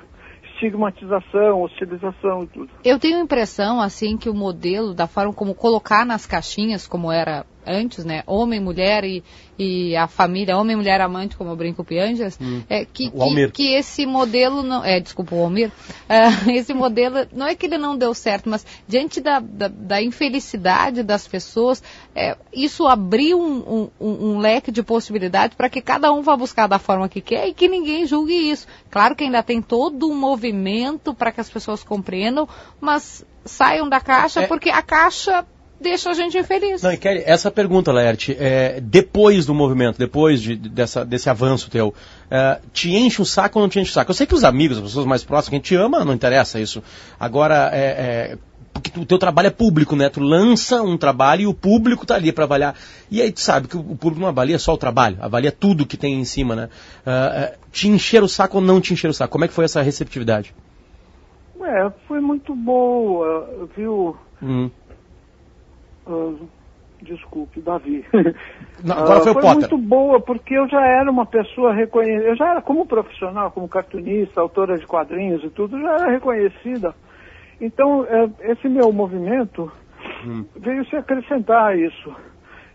estigmatização, 0.54 1.62
hostilização 1.62 2.44
e 2.44 2.48
tudo. 2.48 2.70
Eu 2.86 2.98
tenho 3.00 3.18
a 3.18 3.22
impressão, 3.22 3.82
assim, 3.82 4.18
que 4.18 4.30
o 4.30 4.34
modelo, 4.34 4.94
da 4.94 5.08
forma 5.08 5.34
como 5.34 5.54
colocar 5.54 6.06
nas 6.06 6.26
caixinhas, 6.26 6.88
como 6.88 7.12
era 7.12 7.46
antes, 7.66 8.06
né? 8.06 8.24
Homem, 8.26 8.60
mulher 8.60 9.04
e, 9.04 9.24
e 9.58 9.96
a 9.96 10.08
família, 10.08 10.58
homem, 10.58 10.76
mulher, 10.76 11.02
amante, 11.02 11.36
como 11.38 11.50
eu 11.50 11.56
brinco 11.56 11.84
Pianjas, 11.84 12.38
é 12.70 12.86
que, 12.86 13.10
que, 13.10 13.52
que 13.52 13.74
esse 13.74 14.06
modelo 14.06 14.64
não. 14.64 14.84
É, 14.84 15.00
desculpa, 15.00 15.36
o 15.36 15.44
Almir. 15.44 15.72
É, 16.10 16.52
esse 16.52 16.74
modelo, 16.74 17.26
não 17.32 17.48
é 17.48 17.56
que 17.56 17.66
ele 17.66 17.78
não 17.78 17.98
deu 17.98 18.14
certo, 18.14 18.50
mas 18.50 18.66
diante 18.88 19.20
da, 19.22 19.40
da, 19.40 19.68
da 19.68 20.02
infelicidade 20.02 21.02
das 21.02 21.28
pessoas, 21.28 21.82
é, 22.14 22.38
isso 22.54 22.88
abriu 22.88 23.40
um, 23.42 23.90
um, 24.00 24.08
um 24.34 24.38
leque 24.38 24.72
de 24.72 24.84
possibilidades 24.84 25.56
para 25.56 25.70
que 25.70 25.82
cada 25.82 26.12
um 26.12 26.22
vá 26.22 26.36
buscar 26.36 26.68
da 26.68 26.78
forma 26.78 27.10
que 27.10 27.22
quer 27.22 27.48
e 27.48 27.54
que 27.54 27.68
ninguém 27.68 28.06
julgue 28.06 28.34
isso. 28.34 28.68
Claro 28.92 29.16
que 29.16 29.24
ainda 29.24 29.42
tem 29.42 29.62
todo 29.62 30.10
um 30.10 30.16
movimento 30.16 31.14
para 31.14 31.32
que 31.32 31.42
as 31.42 31.50
pessoas 31.50 31.84
compreendam, 31.84 32.48
mas 32.80 33.26
saiam 33.46 33.90
da 33.90 34.00
caixa 34.00 34.42
É. 34.42 34.48
porque 34.48 34.70
a 34.70 34.82
caixa 34.82 35.46
deixa 35.84 36.10
a 36.10 36.14
gente 36.16 36.38
infeliz. 36.38 36.82
Não, 36.82 36.92
e 36.92 36.98
Kelly, 36.98 37.22
essa 37.26 37.52
pergunta, 37.52 37.92
Laerte, 37.92 38.36
é, 38.40 38.80
depois 38.82 39.46
do 39.46 39.54
movimento, 39.54 40.00
depois 40.00 40.42
de- 40.42 40.56
dessa, 40.56 41.06
desse 41.06 41.30
avanço 41.30 41.70
teu, 41.70 41.94
é, 42.32 42.60
te 42.74 42.92
enche 42.96 43.22
o 43.22 43.26
saco 43.26 43.60
ou 43.60 43.64
não 43.64 43.70
te 43.70 43.80
enche 43.80 43.92
o 43.92 43.94
saco? 43.94 44.10
Eu 44.10 44.16
sei 44.16 44.26
que 44.26 44.34
os 44.34 44.44
amigos, 44.44 44.78
as 44.78 44.84
pessoas 44.84 45.06
mais 45.06 45.24
próximas, 45.24 45.50
quem 45.52 45.60
te 45.60 45.76
ama, 45.76 46.04
não 46.04 46.14
interessa 46.14 46.60
isso. 46.60 46.82
Agora, 47.20 47.70
é, 47.72 47.86
é, 48.34 48.38
porque 48.74 48.90
tu- 48.90 49.02
o 49.02 49.06
teu 49.06 49.20
trabalho 49.20 49.48
é 49.48 49.52
público, 49.52 49.96
né? 49.96 50.10
Tu 50.10 50.20
lança 50.20 50.82
um 50.82 50.98
trabalho 50.98 51.42
e 51.44 51.48
o 51.48 51.54
público 51.54 52.06
tá 52.08 52.16
ali 52.16 52.32
para 52.32 52.46
avaliar. 52.46 52.76
E 53.12 53.22
aí 53.22 53.32
tu 53.32 53.40
sabe 53.42 53.68
que 53.68 53.78
o 53.78 53.82
o 53.82 53.96
público 53.96 54.20
não 54.22 54.28
avalia 54.30 54.58
só 54.58 54.74
o 54.74 54.78
trabalho, 54.78 55.18
avalia 55.22 55.52
tudo 55.52 55.86
que 55.86 55.96
tem 55.98 56.20
em 56.20 56.26
cima, 56.26 56.56
né? 56.56 56.70
É, 57.06 57.12
é, 57.12 57.54
te 57.72 57.88
encher 57.88 58.24
o 58.24 58.28
saco 58.28 58.58
ou 58.58 58.64
não 58.64 58.82
te 58.82 58.92
encher 58.94 59.10
o 59.10 59.14
saco? 59.14 59.32
Como 59.32 59.46
é 59.46 59.48
que 59.48 59.54
foi 59.54 59.66
essa 59.66 59.82
receptividade? 59.82 60.56
É, 61.62 61.90
foi 62.08 62.20
muito 62.20 62.54
boa, 62.56 63.70
viu? 63.78 64.18
Hum. 64.42 64.70
Ah, 66.06 66.34
desculpe, 67.02 67.62
Davi. 67.62 68.06
Não, 68.84 68.96
agora 68.96 69.20
Ah, 69.20 69.22
foi 69.22 69.32
o 69.32 69.34
Potter. 69.34 69.54
muito 69.54 69.78
boa, 69.78 70.20
porque 70.22 70.54
eu 70.54 70.68
já 70.68 70.86
era 70.86 71.10
uma 71.10 71.26
pessoa 71.26 71.74
reconhecida, 71.74 72.26
eu 72.30 72.36
já 72.36 72.50
era 72.52 72.62
como 72.62 72.86
profissional, 72.86 73.52
como 73.52 73.68
cartunista, 73.70 74.42
autora 74.42 74.78
de 74.78 74.86
quadrinhos 74.88 75.44
e 75.44 75.50
tudo, 75.50 75.80
já 75.80 75.94
era 75.96 76.12
reconhecida. 76.12 76.94
Então, 77.62 78.06
eh, 78.06 78.30
esse 78.52 78.68
meu 78.68 78.92
movimento 78.92 79.72
Hum. 80.26 80.46
veio 80.58 80.86
se 80.86 80.96
acrescentar 80.96 81.72
a 81.72 81.76
isso. 81.76 82.14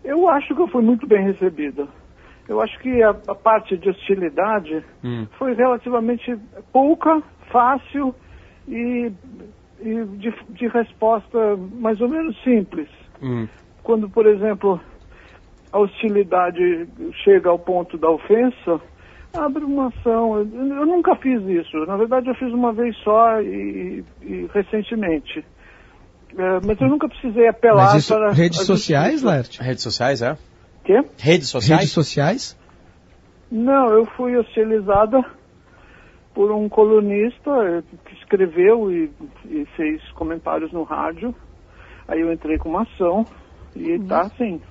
Eu 0.03 0.27
acho 0.29 0.55
que 0.55 0.61
eu 0.61 0.67
fui 0.67 0.81
muito 0.81 1.05
bem 1.07 1.23
recebida. 1.23 1.87
Eu 2.47 2.59
acho 2.61 2.77
que 2.79 3.03
a, 3.03 3.09
a 3.27 3.35
parte 3.35 3.77
de 3.77 3.89
hostilidade 3.89 4.83
Hum. 5.03 5.27
foi 5.37 5.53
relativamente 5.53 6.35
pouca, 6.73 7.21
fácil 7.51 8.15
e, 8.67 9.11
e 9.79 10.03
de, 10.17 10.33
de 10.49 10.67
resposta 10.67 11.37
mais 11.73 12.01
ou 12.01 12.09
menos 12.09 12.35
simples. 12.43 12.89
Hum. 13.21 13.47
Quando, 13.83 14.09
por 14.09 14.25
exemplo, 14.25 14.79
a 15.71 15.79
hostilidade 15.79 16.87
chega 17.23 17.49
ao 17.49 17.59
ponto 17.59 17.97
da 17.97 18.09
ofensa, 18.09 18.81
abre 19.33 19.63
uma 19.63 19.87
ação. 19.87 20.37
Eu, 20.37 20.85
nunca 20.85 21.15
fiz 21.15 21.41
isso. 21.43 21.77
Na 21.85 21.97
verdade, 21.97 22.29
eu 22.29 22.35
fiz 22.35 22.51
uma 22.53 22.73
vez 22.73 22.95
só 22.97 23.41
e, 23.41 24.03
e 24.21 24.49
recentemente. 24.53 25.45
É, 26.37 26.59
mas 26.65 26.79
eu 26.79 26.87
nunca 26.87 27.07
precisei 27.09 27.47
apelar 27.47 27.93
Mas 27.93 28.03
isso, 28.03 28.13
para. 28.13 28.31
redes 28.31 28.59
a 28.59 28.65
sociais. 28.65 29.23
Laerte? 29.23 29.61
Redes 29.61 29.83
sociais, 29.83 30.21
é? 30.21 30.37
Quê? 30.83 31.03
Redes 31.17 31.49
sociais? 31.49 31.81
Redes 31.81 31.93
sociais? 31.93 32.59
Não, 33.51 33.89
eu 33.89 34.05
fui 34.05 34.37
hostilizada 34.37 35.23
por 36.33 36.51
um 36.51 36.69
colunista 36.69 37.49
eh, 37.49 37.83
que 38.05 38.13
escreveu 38.13 38.91
e, 38.91 39.11
e 39.45 39.65
fez 39.75 40.01
comentários 40.11 40.71
no 40.71 40.83
rádio. 40.83 41.33
Aí 42.09 42.19
eu 42.21 42.33
entrei 42.33 42.57
com 42.57 42.69
uma 42.69 42.81
ação 42.83 43.25
e 43.75 43.93
Uhum. 43.93 44.07
tá 44.07 44.21
assim. 44.21 44.61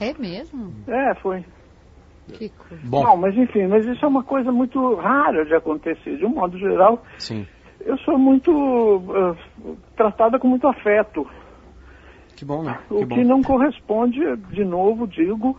É 0.00 0.12
mesmo? 0.18 0.72
É, 0.86 1.14
foi. 1.16 1.44
Que 2.32 2.48
coisa. 2.48 2.82
Bom, 2.86 3.04
Não, 3.04 3.16
mas 3.16 3.36
enfim, 3.36 3.66
mas 3.66 3.84
isso 3.86 4.04
é 4.04 4.08
uma 4.08 4.22
coisa 4.24 4.50
muito 4.50 4.94
rara 4.96 5.44
de 5.44 5.54
acontecer. 5.54 6.16
De 6.16 6.24
um 6.26 6.30
modo 6.34 6.58
geral, 6.58 7.02
sim. 7.18 7.46
eu 7.80 7.96
sou 7.98 8.18
muito 8.18 8.50
ah, 9.14 9.36
tratada 9.96 10.38
com 10.38 10.48
muito 10.48 10.66
afeto. 10.66 11.26
Que 12.36 12.44
bom, 12.44 12.62
né? 12.62 12.78
O 12.90 12.98
Que 12.98 13.06
bom. 13.06 13.14
que 13.14 13.24
não 13.24 13.42
corresponde, 13.42 14.18
de 14.50 14.64
novo, 14.64 15.06
digo, 15.06 15.58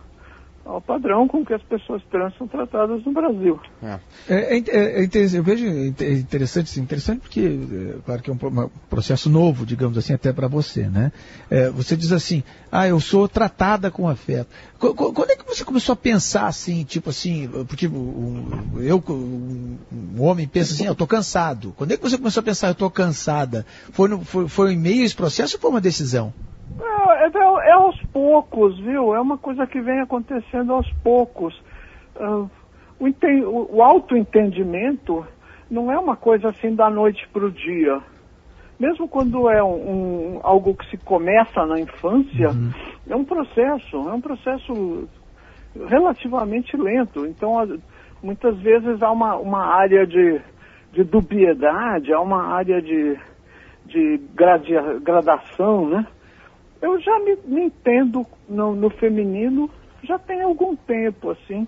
ao 0.68 0.82
padrão 0.82 1.26
com 1.26 1.42
que 1.44 1.54
as 1.54 1.62
pessoas 1.62 2.02
trans 2.10 2.36
são 2.36 2.46
tratadas 2.46 3.02
no 3.02 3.10
Brasil. 3.10 3.58
É. 3.82 3.98
É, 4.28 4.58
é, 4.58 4.62
é, 4.68 5.04
é 5.04 5.08
eu 5.32 5.42
vejo 5.42 5.66
é 5.66 6.12
interessante, 6.12 6.78
interessante 6.78 7.20
porque, 7.20 7.40
é, 7.40 7.98
claro 8.04 8.22
que 8.22 8.30
é 8.30 8.32
um, 8.34 8.36
um 8.36 8.68
processo 8.90 9.30
novo, 9.30 9.64
digamos 9.64 9.96
assim, 9.96 10.12
até 10.12 10.30
para 10.30 10.46
você, 10.46 10.86
né? 10.86 11.10
É, 11.50 11.70
você 11.70 11.96
diz 11.96 12.12
assim, 12.12 12.44
ah, 12.70 12.86
eu 12.86 13.00
sou 13.00 13.26
tratada 13.26 13.90
com 13.90 14.06
afeto. 14.06 14.48
Qu- 14.78 14.94
qu- 14.94 15.12
Quando 15.14 15.30
é 15.30 15.36
que 15.36 15.46
você 15.46 15.64
começou 15.64 15.94
a 15.94 15.96
pensar 15.96 16.46
assim, 16.46 16.84
tipo 16.84 17.08
assim, 17.08 17.48
porque 17.66 17.88
um- 17.88 18.78
eu, 18.82 19.02
um, 19.08 19.78
um 20.16 20.22
homem 20.22 20.46
pensa 20.46 20.74
assim, 20.74 20.84
"Ah, 20.84 20.90
eu 20.90 20.94
tô 20.94 21.06
cansado. 21.06 21.72
Quando 21.78 21.92
é 21.92 21.96
que 21.96 22.02
você 22.02 22.18
começou 22.18 22.40
a 22.42 22.44
pensar, 22.44 22.68
eu 22.68 22.74
tô 22.74 22.90
cansada? 22.90 23.64
Foi, 23.92 24.06
no, 24.06 24.22
foi, 24.22 24.46
foi 24.48 24.74
em 24.74 24.78
meio 24.78 25.00
a 25.02 25.06
esse 25.06 25.16
processo 25.16 25.56
ou 25.56 25.60
foi 25.62 25.70
uma 25.70 25.80
decisão? 25.80 26.32
É, 27.36 27.68
é- 27.68 27.72
aos 27.72 28.00
poucos, 28.12 28.78
viu? 28.80 29.14
É 29.14 29.20
uma 29.20 29.38
coisa 29.38 29.66
que 29.66 29.80
vem 29.80 30.00
acontecendo 30.00 30.72
aos 30.72 30.90
poucos. 31.02 31.60
Ah, 32.16 32.46
o, 32.98 33.06
enten- 33.08 33.44
o- 33.44 33.82
autoentendimento 33.82 35.26
não 35.70 35.90
é 35.92 35.98
uma 35.98 36.16
coisa 36.16 36.48
assim 36.50 36.74
da 36.74 36.88
noite 36.90 37.26
para 37.32 37.44
o 37.44 37.50
dia. 37.50 38.00
Mesmo 38.78 39.08
quando 39.08 39.50
é 39.50 39.62
um, 39.62 40.36
um- 40.36 40.40
algo 40.42 40.74
que 40.74 40.88
se 40.90 40.96
começa 40.98 41.66
na 41.66 41.80
infância, 41.80 42.54
é 43.08 43.16
um 43.16 43.24
processo, 43.24 43.96
é 44.08 44.12
um 44.12 44.20
processo 44.20 45.08
relativamente 45.88 46.76
lento. 46.76 47.26
Então, 47.26 47.54
muitas 48.22 48.56
vezes 48.60 49.02
há 49.02 49.10
uma, 49.10 49.36
uma 49.36 49.64
área 49.66 50.06
de, 50.06 50.40
de 50.92 51.04
dubiedade, 51.04 52.12
há 52.12 52.20
uma 52.20 52.42
área 52.54 52.80
de, 52.80 53.18
de 53.84 54.18
gradação, 55.02 55.88
né? 55.88 56.06
Eu 56.80 57.00
já 57.00 57.18
me, 57.20 57.36
me 57.44 57.64
entendo 57.66 58.26
no, 58.48 58.74
no 58.74 58.90
feminino 58.90 59.68
já 60.04 60.18
tem 60.18 60.42
algum 60.42 60.76
tempo, 60.76 61.30
assim, 61.30 61.66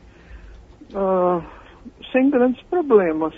ah, 0.95 1.41
sem 2.13 2.31
grandes 2.31 2.63
problemas. 2.65 3.35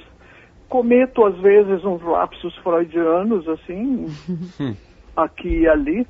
Cometo, 0.68 1.24
às 1.24 1.38
vezes, 1.40 1.84
uns 1.84 2.02
lapsos 2.02 2.54
freudianos, 2.56 3.46
assim, 3.48 4.06
aqui 5.16 5.60
e 5.60 5.68
ali, 5.68 6.06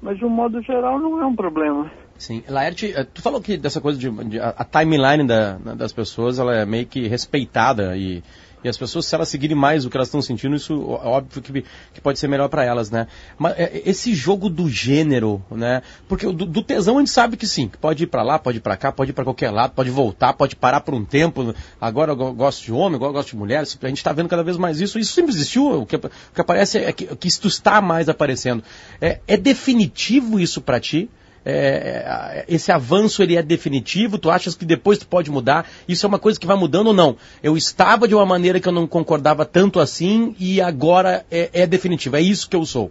mas 0.00 0.18
de 0.18 0.24
um 0.24 0.30
modo 0.30 0.62
geral 0.62 0.98
não 0.98 1.20
é 1.22 1.26
um 1.26 1.34
problema. 1.36 1.90
Sim. 2.18 2.42
Laerte, 2.48 2.92
eh, 2.96 3.04
tu 3.04 3.20
falou 3.20 3.42
que 3.42 3.58
dessa 3.58 3.80
coisa 3.80 3.98
de, 3.98 4.10
de- 4.24 4.40
a, 4.40 4.48
a 4.50 4.64
timeline 4.64 5.26
da- 5.26 5.58
das 5.74 5.92
pessoas, 5.92 6.38
ela 6.38 6.54
é 6.54 6.64
meio 6.64 6.86
que 6.86 7.06
respeitada 7.06 7.94
e, 7.96 8.22
e 8.66 8.68
as 8.68 8.76
pessoas, 8.76 9.06
se 9.06 9.14
elas 9.14 9.28
seguirem 9.28 9.56
mais 9.56 9.84
o 9.84 9.90
que 9.90 9.96
elas 9.96 10.08
estão 10.08 10.20
sentindo, 10.20 10.56
isso 10.56 10.80
ó- 10.88 11.08
óbvio 11.16 11.40
que, 11.40 11.64
que 11.94 12.00
pode 12.00 12.18
ser 12.18 12.28
melhor 12.28 12.48
para 12.48 12.64
elas, 12.64 12.90
né? 12.90 13.06
Mas 13.38 13.54
eh, 13.58 13.82
esse 13.86 14.14
jogo 14.14 14.48
do 14.48 14.68
gênero, 14.68 15.42
né? 15.50 15.82
Porque 16.08 16.26
do, 16.26 16.44
do 16.44 16.62
tesão 16.62 16.96
a 16.96 17.00
gente 17.00 17.10
sabe 17.10 17.36
que 17.36 17.46
sim, 17.46 17.68
que 17.68 17.78
pode 17.78 18.04
ir 18.04 18.06
para 18.08 18.22
lá, 18.22 18.38
pode 18.38 18.58
ir 18.58 18.60
para 18.60 18.76
cá, 18.76 18.90
pode 18.92 19.10
ir 19.10 19.14
para 19.14 19.24
qualquer 19.24 19.50
lado, 19.50 19.72
pode 19.72 19.90
voltar, 19.90 20.32
pode 20.34 20.56
parar 20.56 20.80
por 20.80 20.94
um 20.94 21.04
tempo. 21.04 21.54
Agora 21.80 22.12
eu 22.12 22.16
go- 22.16 22.32
gosto 22.32 22.64
de 22.64 22.72
homem, 22.72 22.96
agora 22.96 23.10
eu 23.10 23.14
gosto 23.14 23.30
de 23.30 23.36
mulher, 23.36 23.60
a 23.60 23.88
gente 23.88 23.98
está 23.98 24.12
vendo 24.12 24.28
cada 24.28 24.42
vez 24.42 24.56
mais 24.56 24.80
isso. 24.80 24.98
Isso 24.98 25.12
sempre 25.12 25.32
existiu, 25.32 25.82
o 25.82 25.86
que, 25.86 25.96
o 25.96 26.00
que 26.34 26.40
aparece 26.40 26.78
é 26.78 26.92
que, 26.92 27.06
que 27.16 27.28
isso 27.28 27.46
está 27.46 27.80
mais 27.80 28.08
aparecendo. 28.08 28.62
É, 29.00 29.20
é 29.26 29.36
definitivo 29.36 30.38
isso 30.40 30.60
para 30.60 30.80
ti? 30.80 31.08
É, 31.48 32.42
é, 32.42 32.44
esse 32.48 32.72
avanço 32.72 33.22
ele 33.22 33.36
é 33.36 33.42
definitivo? 33.42 34.18
Tu 34.18 34.28
achas 34.28 34.56
que 34.56 34.64
depois 34.64 34.98
tu 34.98 35.06
pode 35.06 35.30
mudar? 35.30 35.64
Isso 35.88 36.04
é 36.04 36.08
uma 36.08 36.18
coisa 36.18 36.40
que 36.40 36.46
vai 36.46 36.56
mudando 36.56 36.88
ou 36.88 36.92
não? 36.92 37.16
Eu 37.40 37.56
estava 37.56 38.08
de 38.08 38.16
uma 38.16 38.26
maneira 38.26 38.58
que 38.58 38.66
eu 38.66 38.72
não 38.72 38.84
concordava 38.84 39.44
tanto 39.44 39.78
assim 39.78 40.34
e 40.40 40.60
agora 40.60 41.24
é, 41.30 41.62
é 41.62 41.66
definitivo. 41.66 42.16
É 42.16 42.20
isso 42.20 42.50
que 42.50 42.56
eu 42.56 42.64
sou. 42.64 42.90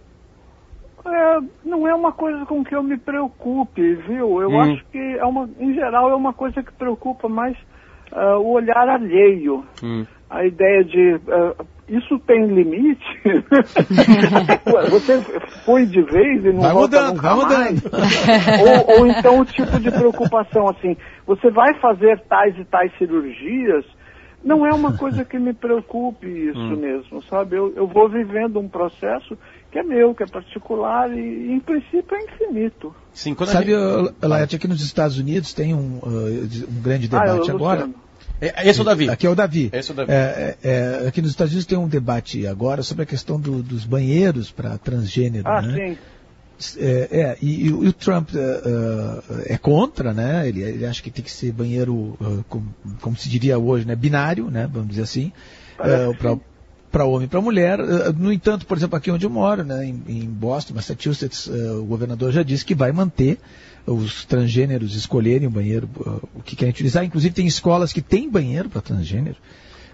É, 1.04 1.38
não 1.66 1.86
é 1.86 1.94
uma 1.94 2.12
coisa 2.12 2.46
com 2.46 2.64
que 2.64 2.74
eu 2.74 2.82
me 2.82 2.96
preocupe, 2.96 3.94
viu? 4.08 4.40
Eu 4.40 4.48
Hum. 4.50 4.60
acho 4.60 4.84
que, 4.90 4.98
é 4.98 5.24
uma, 5.24 5.48
em 5.60 5.74
geral, 5.74 6.10
é 6.10 6.14
uma 6.14 6.32
coisa 6.32 6.62
que 6.62 6.72
preocupa 6.72 7.28
mais 7.28 7.54
ah, 8.10 8.38
o 8.38 8.52
olhar 8.52 8.88
alheio. 8.88 9.64
Hum. 9.82 10.06
A 10.30 10.46
ideia 10.46 10.82
de 10.82 11.20
ah, 11.28 11.64
isso 11.88 12.18
tem 12.20 12.46
limite? 12.46 13.04
Você 14.90 15.22
foi 15.64 15.86
de 15.86 16.02
vez 16.02 16.44
e 16.44 16.52
não 16.52 16.62
Vai 16.62 16.72
volta 16.72 16.96
mudando, 17.02 17.14
nunca 17.16 17.34
vai 17.34 17.46
mais? 17.46 17.82
mudando. 17.82 18.00
ou, 18.60 18.98
ou 18.98 19.06
então 19.06 19.40
o 19.40 19.44
tipo 19.44 19.78
de 19.80 19.90
preocupação 19.90 20.68
assim, 20.68 20.96
você 21.26 21.50
vai 21.50 21.74
fazer 21.80 22.20
tais 22.28 22.56
e 22.58 22.64
tais 22.64 22.92
cirurgias? 22.98 23.84
Não 24.44 24.64
é 24.64 24.72
uma 24.72 24.92
coisa 24.96 25.24
que 25.24 25.38
me 25.38 25.52
preocupe 25.52 26.26
isso 26.26 26.58
Hum. 26.58 26.76
mesmo, 26.76 27.22
sabe? 27.24 27.56
Eu, 27.56 27.72
eu 27.74 27.86
vou 27.88 28.08
vivendo 28.08 28.60
um 28.60 28.68
processo 28.68 29.36
que 29.72 29.78
é 29.78 29.82
meu, 29.82 30.14
que 30.14 30.22
é 30.22 30.26
particular 30.26 31.10
e, 31.10 31.50
em 31.52 31.58
princípio, 31.58 32.14
é 32.16 32.22
infinito. 32.22 32.94
Sim, 33.12 33.34
quando 33.34 33.48
Sabe, 33.50 33.66
gente- 33.72 34.14
Laerte, 34.24 34.54
aqui 34.54 34.68
nos 34.68 34.80
Estados 34.82 35.18
Unidos 35.18 35.52
tem 35.52 35.74
um, 35.74 35.98
uh, 35.98 36.68
um 36.70 36.80
grande 36.82 37.08
Ah, 37.12 37.24
debate 37.24 37.48
eu, 37.48 37.56
agora. 37.56 37.80
Luciano. 37.86 38.05
É, 38.40 38.68
esse 38.68 38.78
é 38.78 38.82
o 38.82 38.84
Davi. 38.84 39.08
Aqui 39.08 39.26
é 39.26 39.30
o 39.30 39.34
Davi. 39.34 39.70
Esse 39.72 39.90
é 39.90 39.92
o 39.94 39.96
Davi. 39.96 40.12
É, 40.12 40.56
é, 40.62 40.68
é, 41.04 41.08
aqui 41.08 41.22
nos 41.22 41.30
Estados 41.30 41.52
Unidos 41.52 41.66
tem 41.66 41.78
um 41.78 41.88
debate 41.88 42.46
agora 42.46 42.82
sobre 42.82 43.02
a 43.04 43.06
questão 43.06 43.40
do- 43.40 43.62
dos 43.62 43.84
banheiros 43.84 44.50
para 44.50 44.76
transgênero. 44.78 45.48
Ah, 45.48 45.62
né? 45.62 45.74
sim. 45.90 45.98
É, 46.78 47.08
é, 47.10 47.38
e, 47.42 47.66
e 47.66 47.72
o 47.72 47.84
e 47.84 47.88
o 47.88 47.92
Trump 47.92 48.30
é, 48.34 48.38
é, 49.48 49.54
é 49.54 49.58
contra, 49.58 50.14
né? 50.14 50.48
Ele, 50.48 50.62
ele 50.62 50.86
acha 50.86 51.02
que 51.02 51.10
tem 51.10 51.22
que 51.22 51.30
ser 51.30 51.52
banheiro, 51.52 52.16
é, 52.20 52.44
como, 52.48 52.74
como 53.00 53.16
se 53.16 53.28
diria 53.28 53.58
hoje, 53.58 53.86
né? 53.86 53.94
Binário, 53.94 54.50
né? 54.50 54.68
Vamos 54.72 54.88
dizer 54.88 55.02
assim, 55.02 55.32
Parece 55.76 56.16
que 56.16 56.28
sim. 56.28 56.40
para 56.90 57.04
homem 57.04 57.26
e 57.26 57.28
para 57.28 57.40
mulher. 57.42 57.78
No 58.16 58.32
entanto, 58.32 58.64
por 58.66 58.76
exemplo, 58.78 58.96
aqui 58.96 59.10
onde 59.10 59.26
eu 59.26 59.30
moro, 59.30 59.64
né? 59.64 59.84
Em, 59.84 60.02
em 60.08 60.24
Boston, 60.24 60.72
Massachusetts, 60.74 61.46
o 61.46 61.84
governador 61.84 62.32
já 62.32 62.42
disse 62.42 62.64
que 62.64 62.74
vai 62.74 62.90
manter 62.90 63.38
os 63.86 64.24
transgêneros 64.24 64.94
escolherem 64.94 65.46
o 65.46 65.50
banheiro, 65.50 65.88
é, 66.04 66.10
o 66.38 66.42
que 66.42 66.56
querem 66.56 66.70
utilizar. 66.72 67.04
Inclusive 67.04 67.34
tem 67.34 67.46
escolas 67.46 67.92
que 67.92 68.02
têm 68.02 68.28
banheiro 68.30 68.68
para 68.68 68.80
transgênero. 68.80 69.36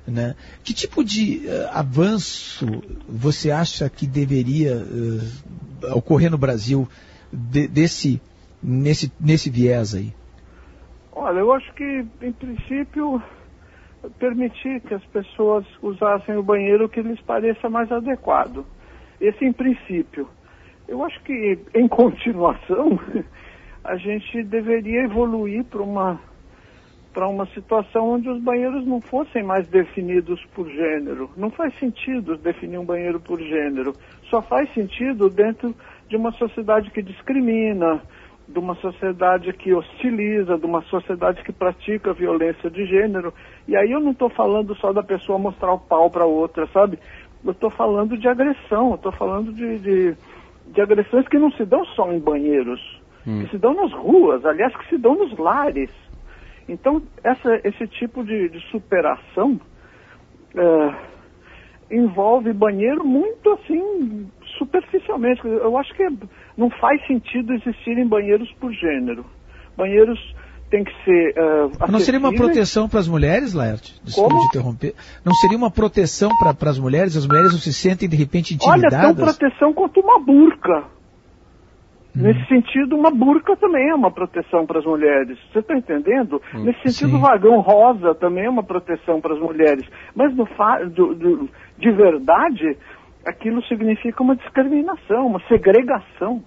Né? 0.07 0.35
Que 0.65 0.75
tipo 0.75 1.05
de 1.05 1.47
eh, 1.47 1.71
avanço 1.73 2.67
você 3.09 3.53
acha 3.53 3.89
que 3.89 4.05
deveria 4.05 4.73
eh, 4.73 5.93
ocorrer 5.95 6.29
no 6.29 6.37
Brasil 6.37 6.89
de- 7.33 7.69
desse, 7.69 8.21
nesse, 8.61 9.13
nesse 9.21 9.49
viés 9.49 9.95
aí? 9.95 10.13
Olha, 11.13 11.39
eu 11.39 11.53
acho 11.53 11.73
que, 11.75 12.05
em 12.21 12.33
princípio, 12.33 13.23
permitir 14.19 14.81
que 14.81 14.95
as 14.95 15.05
pessoas 15.05 15.65
usassem 15.81 16.37
o 16.37 16.43
banheiro 16.43 16.89
que 16.89 17.01
lhes 17.01 17.21
pareça 17.21 17.69
mais 17.69 17.91
adequado. 17.93 18.67
Esse, 19.21 19.45
em 19.45 19.53
princípio. 19.53 20.29
Eu 20.89 21.05
acho 21.05 21.23
que, 21.23 21.59
em 21.77 21.87
continuação, 21.87 22.99
a 23.85 23.97
gente 23.97 24.43
deveria 24.45 25.05
evoluir 25.05 25.65
para 25.65 25.83
uma 25.83 26.21
para 27.13 27.29
uma 27.29 27.45
situação 27.49 28.09
onde 28.09 28.27
os 28.29 28.43
banheiros 28.43 28.87
não 28.87 28.99
fossem 28.99 29.43
mais 29.43 29.69
definidos 29.69 30.43
por 30.55 30.67
gênero. 30.67 31.31
Não 31.37 31.51
faz 31.51 31.79
sentido 31.79 32.39
definir 32.39 32.79
um 32.79 32.87
banheiro 32.87 33.21
por 33.21 33.39
gênero. 33.39 33.93
Só 34.31 34.41
faz 34.41 34.73
sentido 34.73 35.29
dentro 35.29 35.75
de 36.09 36.17
uma 36.17 36.33
sociedade 36.33 36.91
que 36.91 37.03
discrimina, 37.03 38.01
de 38.49 38.59
uma 38.59 38.75
sociedade 38.77 39.53
que 39.53 39.75
hostiliza, 39.75 40.57
de 40.57 40.65
uma 40.65 40.81
sociedade 40.85 41.43
que 41.45 41.53
pratica 41.53 42.15
violência 42.15 42.71
de 42.71 42.87
gênero. 42.87 43.33
E 43.69 43.77
aí 43.77 43.91
eu 43.91 44.01
não 44.01 44.13
estou 44.13 44.31
falando 44.31 44.75
só 44.77 44.91
da 44.91 45.03
pessoa 45.03 45.39
mostrar 45.39 45.73
o 45.73 45.79
pau 45.79 46.11
para 46.11 46.25
outra, 46.25 46.67
sabe? 46.69 46.99
Eu 47.45 47.53
estou 47.53 47.71
falando 47.71 48.17
de 48.17 48.27
agressão, 48.27 48.91
eu 48.91 48.95
estou 48.95 49.13
falando 49.13 49.53
de, 49.53 49.79
de, 49.81 50.17
de 50.69 50.81
agressões 50.81 51.29
que 51.29 51.39
não 51.39 51.51
se 51.53 51.65
dão 51.65 51.85
só 51.85 52.11
em 52.11 52.19
banheiros, 52.19 53.02
Hum. 53.27 53.45
que 53.45 53.51
se 53.51 53.59
dão 53.59 53.75
nas 53.75 53.93
ruas, 53.93 54.45
aliás, 54.45 54.75
que 54.77 54.89
se 54.89 54.99
dão 54.99 55.15
nos 55.15 55.37
lares. 55.39 55.91
Então, 56.69 57.03
essa, 57.25 57.61
esse 57.65 57.87
tipo 57.89 58.25
de, 58.25 58.49
de 58.49 58.61
superação 58.71 59.61
é, 60.57 60.95
envolve 61.91 62.53
banheiro 62.53 63.05
muito 63.05 63.51
assim, 63.53 64.29
superficialmente. 64.59 65.41
Eu 65.45 65.77
acho 65.77 65.95
que 65.95 66.09
não 66.57 66.71
faz 66.71 67.05
sentido 67.07 67.53
existirem 67.53 68.07
banheiros 68.07 68.51
por 68.61 68.73
gênero. 68.73 69.25
Banheiros 69.77 70.19
têm 70.71 70.85
que 70.85 70.93
ser. 71.05 71.35
é, 71.37 71.91
Não 71.91 71.99
seria 72.01 72.21
uma 72.21 72.33
proteção 72.35 72.89
para 72.89 73.01
as 73.01 73.09
mulheres, 73.09 73.53
Laerte? 73.53 74.01
Desculpa 74.03 74.31
Como? 74.31 74.41
de 74.41 74.47
interromper. 74.47 74.95
Não 75.25 75.35
seria 75.35 75.57
uma 75.57 75.71
proteção 75.71 76.31
para 76.39 76.71
as 76.71 76.79
mulheres? 76.79 77.17
As 77.17 77.27
mulheres 77.27 77.53
não 77.53 77.59
se 77.59 77.73
sentem 77.73 78.09
de 78.09 78.17
repente 78.17 78.57
Olha, 78.63 78.89
tão 78.89 79.11
intimidadas? 79.11 79.37
proteção 79.39 79.73
quanto 79.75 80.01
uma 80.01 80.19
burca. 80.19 80.85
Nesse 82.15 82.45
sentido, 82.47 82.95
uma 82.95 83.11
burca 83.11 83.57
também 83.57 83.89
é 83.89 83.95
uma 83.95 84.11
proteção 84.11 84.67
para 84.67 84.79
as 84.81 84.85
mulheres. 84.85 85.39
Você 85.51 85.61
está 85.61 85.75
entendendo? 85.75 86.43
Nesse 86.53 86.93
sentido, 86.93 87.17
o 87.17 87.21
vagão 87.21 87.61
rosa 87.61 88.15
também 88.15 88.45
é 88.45 88.51
uma 88.51 88.63
proteção 88.63 89.19
para 89.21 89.33
as 89.35 89.41
mulheres. 89.41 89.87
Mas 90.15 90.35
no 90.37 90.45
fa- 90.45 90.85
do- 90.85 91.15
do- 91.15 91.49
de 91.79 91.91
verdade, 91.91 92.77
aquilo 93.25 93.63
significa 93.65 94.23
uma 94.23 94.37
discriminação, 94.37 95.27
uma 95.27 95.41
segregação. 95.49 96.43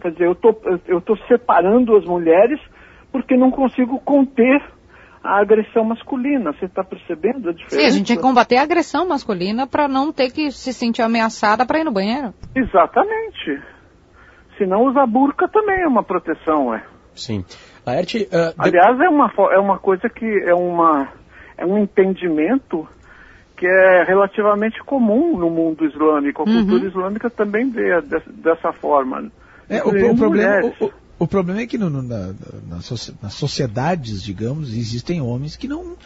Quer 0.00 0.12
dizer, 0.12 0.26
eu 0.26 0.34
tô, 0.36 0.54
eu 0.86 0.98
estou 0.98 1.16
separando 1.26 1.96
as 1.96 2.04
mulheres 2.04 2.60
porque 3.10 3.36
não 3.36 3.50
consigo 3.50 3.98
conter 4.00 4.62
a 5.22 5.40
agressão 5.40 5.82
masculina. 5.84 6.52
Você 6.52 6.66
está 6.66 6.84
percebendo 6.84 7.48
a 7.48 7.52
diferença? 7.52 7.80
Sim, 7.80 7.86
a 7.86 7.90
gente 7.90 8.06
tem 8.06 8.16
que 8.16 8.22
combater 8.22 8.56
a 8.58 8.62
agressão 8.62 9.08
masculina 9.08 9.66
para 9.66 9.88
não 9.88 10.12
ter 10.12 10.30
que 10.30 10.52
se 10.52 10.72
sentir 10.72 11.02
ameaçada 11.02 11.66
para 11.66 11.80
ir 11.80 11.84
no 11.84 11.92
banheiro. 11.92 12.32
Exatamente. 12.54 13.60
Se 14.58 14.66
não 14.66 14.84
usar 14.86 15.06
burca 15.06 15.48
também 15.48 15.82
é 15.82 15.86
uma 15.88 16.02
proteção, 16.02 16.74
é. 16.74 16.82
Sim. 17.14 17.44
Laerte, 17.86 18.28
ah, 18.32 18.52
de- 18.62 18.76
Aliás, 18.76 19.00
é 19.00 19.08
uma, 19.08 19.30
é 19.52 19.58
uma 19.58 19.78
coisa 19.78 20.08
que 20.08 20.24
é, 20.24 20.54
uma, 20.54 21.08
é 21.56 21.64
um 21.64 21.78
entendimento 21.78 22.86
que 23.56 23.66
é 23.66 24.04
relativamente 24.04 24.82
comum 24.84 25.38
no 25.38 25.48
mundo 25.48 25.84
islâmico. 25.86 26.42
A 26.42 26.44
Uhum. 26.50 26.66
cultura 26.66 26.88
islâmica 26.88 27.30
também 27.30 27.70
vê 27.70 28.00
de- 28.02 28.32
dessa 28.42 28.72
forma. 28.72 29.30
É, 29.68 29.82
o, 29.82 29.88
o 30.12 30.16
problema, 30.16 30.60
o, 30.80 30.84
o- 30.84 30.92
o 31.20 31.26
problema 31.26 31.60
é 31.62 31.66
que 31.66 31.78
no- 31.78 31.88
no- 31.88 32.02
na- 32.02 32.34
na 32.68 32.76
nas 33.22 33.34
sociedades, 33.34 34.22
digamos, 34.22 34.74
existem 34.74 35.20
homens 35.22 35.56
que 35.56 35.66
não, 35.66 35.96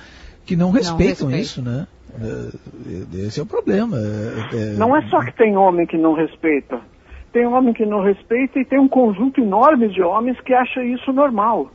que 0.46 0.54
não 0.56 0.70
respeitam 0.70 1.28
respeitam. 1.28 1.40
isso, 1.40 1.62
né? 1.62 1.86
É, 2.20 3.26
Esse 3.26 3.40
é 3.40 3.42
o 3.42 3.46
problema. 3.46 3.96
É- 3.96 4.56
é- 4.56 4.76
Não 4.76 4.96
é 4.96 5.02
só 5.08 5.20
que 5.24 5.32
tem 5.36 5.56
homem 5.56 5.86
que 5.86 5.96
não 5.98 6.12
respeita. 6.14 6.80
Tem 7.32 7.46
homem 7.46 7.72
que 7.72 7.86
não 7.86 8.02
respeita 8.02 8.58
e 8.58 8.64
tem 8.64 8.78
um 8.78 8.88
conjunto 8.88 9.40
enorme 9.40 9.88
de 9.88 10.02
homens 10.02 10.40
que 10.40 10.52
acha 10.52 10.82
isso 10.82 11.12
normal. 11.12 11.70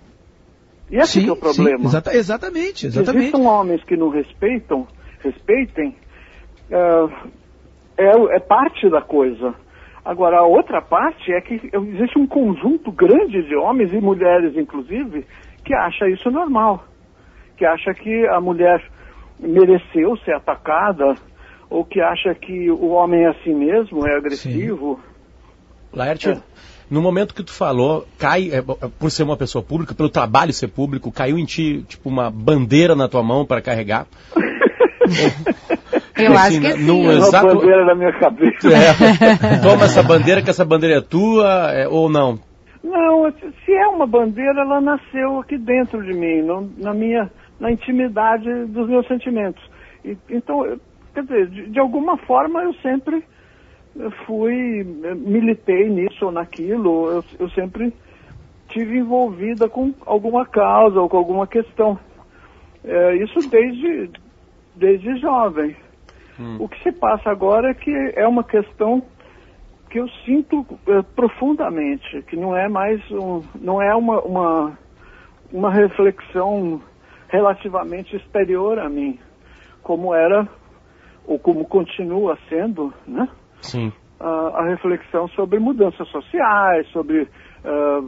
E 0.89 0.97
esse 0.97 1.13
Sim, 1.19 1.24
que 1.24 1.29
é 1.29 1.33
o 1.33 1.38
problema. 1.38 1.79
sim, 1.79 1.85
exata- 1.85 2.15
exatamente, 2.15 2.85
exatamente. 2.85 3.27
existam 3.27 3.50
homens 3.50 3.83
que 3.83 3.95
não 3.95 4.09
respeitam, 4.09 4.88
respeitem, 5.24 5.95
é, 6.69 7.07
é, 7.97 8.35
é 8.35 8.39
parte 8.39 8.89
da 8.89 9.01
coisa. 9.01 9.55
Agora, 10.03 10.39
a 10.39 10.45
outra 10.45 10.81
parte 10.81 11.33
é 11.33 11.41
que 11.41 11.55
existe 11.74 12.19
um 12.19 12.27
conjunto 12.27 12.91
grande 12.91 13.41
de 13.41 13.55
homens 13.55 13.91
e 13.91 14.00
mulheres, 14.00 14.55
inclusive, 14.55 15.25
que 15.63 15.74
acha 15.74 16.07
isso 16.07 16.29
normal. 16.29 16.83
Que 17.57 17.65
acha 17.65 17.93
que 17.93 18.27
a 18.27 18.39
mulher 18.39 18.83
mereceu 19.39 20.15
ser 20.17 20.33
atacada, 20.35 21.17
ou 21.69 21.83
que 21.83 22.00
acha 22.00 22.35
que 22.35 22.69
o 22.69 22.89
homem 22.89 23.24
é 23.24 23.29
assim 23.29 23.55
mesmo, 23.55 24.05
é 24.05 24.15
agressivo. 24.15 25.00
Laerte, 25.95 26.29
É. 26.29 26.37
no 26.89 27.01
momento 27.01 27.33
que 27.33 27.43
tu 27.43 27.51
falou, 27.53 28.05
cai, 28.19 28.49
é, 28.51 28.61
por 28.61 29.09
ser 29.09 29.23
uma 29.23 29.37
pessoa 29.37 29.63
pública, 29.63 29.93
pelo 29.95 30.09
trabalho 30.09 30.51
ser 30.53 30.67
público, 30.67 31.11
caiu 31.11 31.37
em 31.39 31.45
ti, 31.45 31.83
tipo, 31.87 32.09
uma 32.09 32.29
bandeira 32.29 32.95
na 32.95 33.07
tua 33.07 33.23
mão 33.23 33.45
para 33.45 33.61
carregar? 33.61 34.05
Eu 36.17 36.33
Assim, 36.33 36.57
acho 36.57 36.61
que 36.61 36.67
no- 36.69 36.77
sim. 36.77 36.83
no 36.85 36.99
Uma 37.01 37.13
exato- 37.13 37.47
bandeira 37.55 37.85
na 37.85 37.95
minha 37.95 38.13
cabeça. 38.13 38.67
É. 38.69 39.57
Toma 39.61 39.83
essa 39.85 40.01
bandeira, 40.01 40.41
que 40.41 40.49
essa 40.49 40.63
bandeira 40.65 40.97
é 40.97 41.01
tua, 41.01 41.71
é, 41.73 41.87
ou 41.87 42.09
não? 42.09 42.39
Não, 42.83 43.31
se 43.65 43.73
é 43.73 43.85
uma 43.87 44.07
bandeira, 44.07 44.61
ela 44.61 44.79
nasceu 44.79 45.39
aqui 45.39 45.57
dentro 45.57 46.03
de 46.03 46.13
mim, 46.13 46.41
não- 46.41 46.69
na 46.77 46.93
minha, 46.93 47.29
na 47.59 47.71
intimidade 47.71 48.45
dos 48.67 48.87
meus 48.87 49.05
sentimentos. 49.07 49.61
E- 50.05 50.17
então, 50.29 50.77
quer 51.13 51.23
dizer, 51.23 51.47
de, 51.49 51.69
de 51.69 51.79
alguma 51.79 52.17
forma 52.19 52.63
eu 52.63 52.73
sempre 52.75 53.23
fui, 54.25 54.81
eh, 55.03 55.15
militei 55.15 55.89
nisso 55.89 56.25
ou 56.25 56.31
naquilo, 56.31 57.09
eu, 57.09 57.25
eu 57.39 57.49
sempre 57.51 57.93
tive 58.69 58.97
envolvida 58.97 59.69
com 59.69 59.93
alguma 60.05 60.45
causa 60.45 60.99
ou 60.99 61.07
com 61.07 61.17
alguma 61.17 61.47
questão. 61.47 61.97
Eh, 62.83 63.15
isso 63.15 63.41
desde, 63.43 64.11
desde 64.75 65.17
jovem. 65.17 65.75
O 66.59 66.67
que 66.67 66.83
se 66.83 66.91
passa 66.91 67.29
agora 67.29 67.69
é 67.69 67.73
que 67.73 67.91
é 68.15 68.27
uma 68.27 68.43
questão 68.43 69.01
que 69.89 70.00
eu 70.00 70.09
sinto 70.25 70.65
eh, 70.87 71.01
profundamente, 71.15 72.22
que 72.24 72.35
não 72.35 72.55
é 72.55 72.67
mais 72.67 73.00
um, 73.11 73.41
não 73.55 73.81
é 73.81 73.96
uma, 73.96 74.20
uma, 74.22 74.77
uma 75.53 75.72
reflexão 75.72 76.81
relativamente 77.29 78.13
exterior 78.17 78.77
a 78.79 78.89
mim, 78.89 79.17
como 79.81 80.13
era 80.13 80.46
ou 81.25 81.39
como 81.39 81.63
continua 81.65 82.37
sendo, 82.50 82.93
né? 83.07 83.29
Sim. 83.65 83.91
a, 84.19 84.27
a 84.27 84.63
reflexão 84.65 85.27
sobre 85.29 85.59
mudanças 85.59 86.07
sociais, 86.09 86.87
sobre 86.89 87.27
ah, 87.63 88.01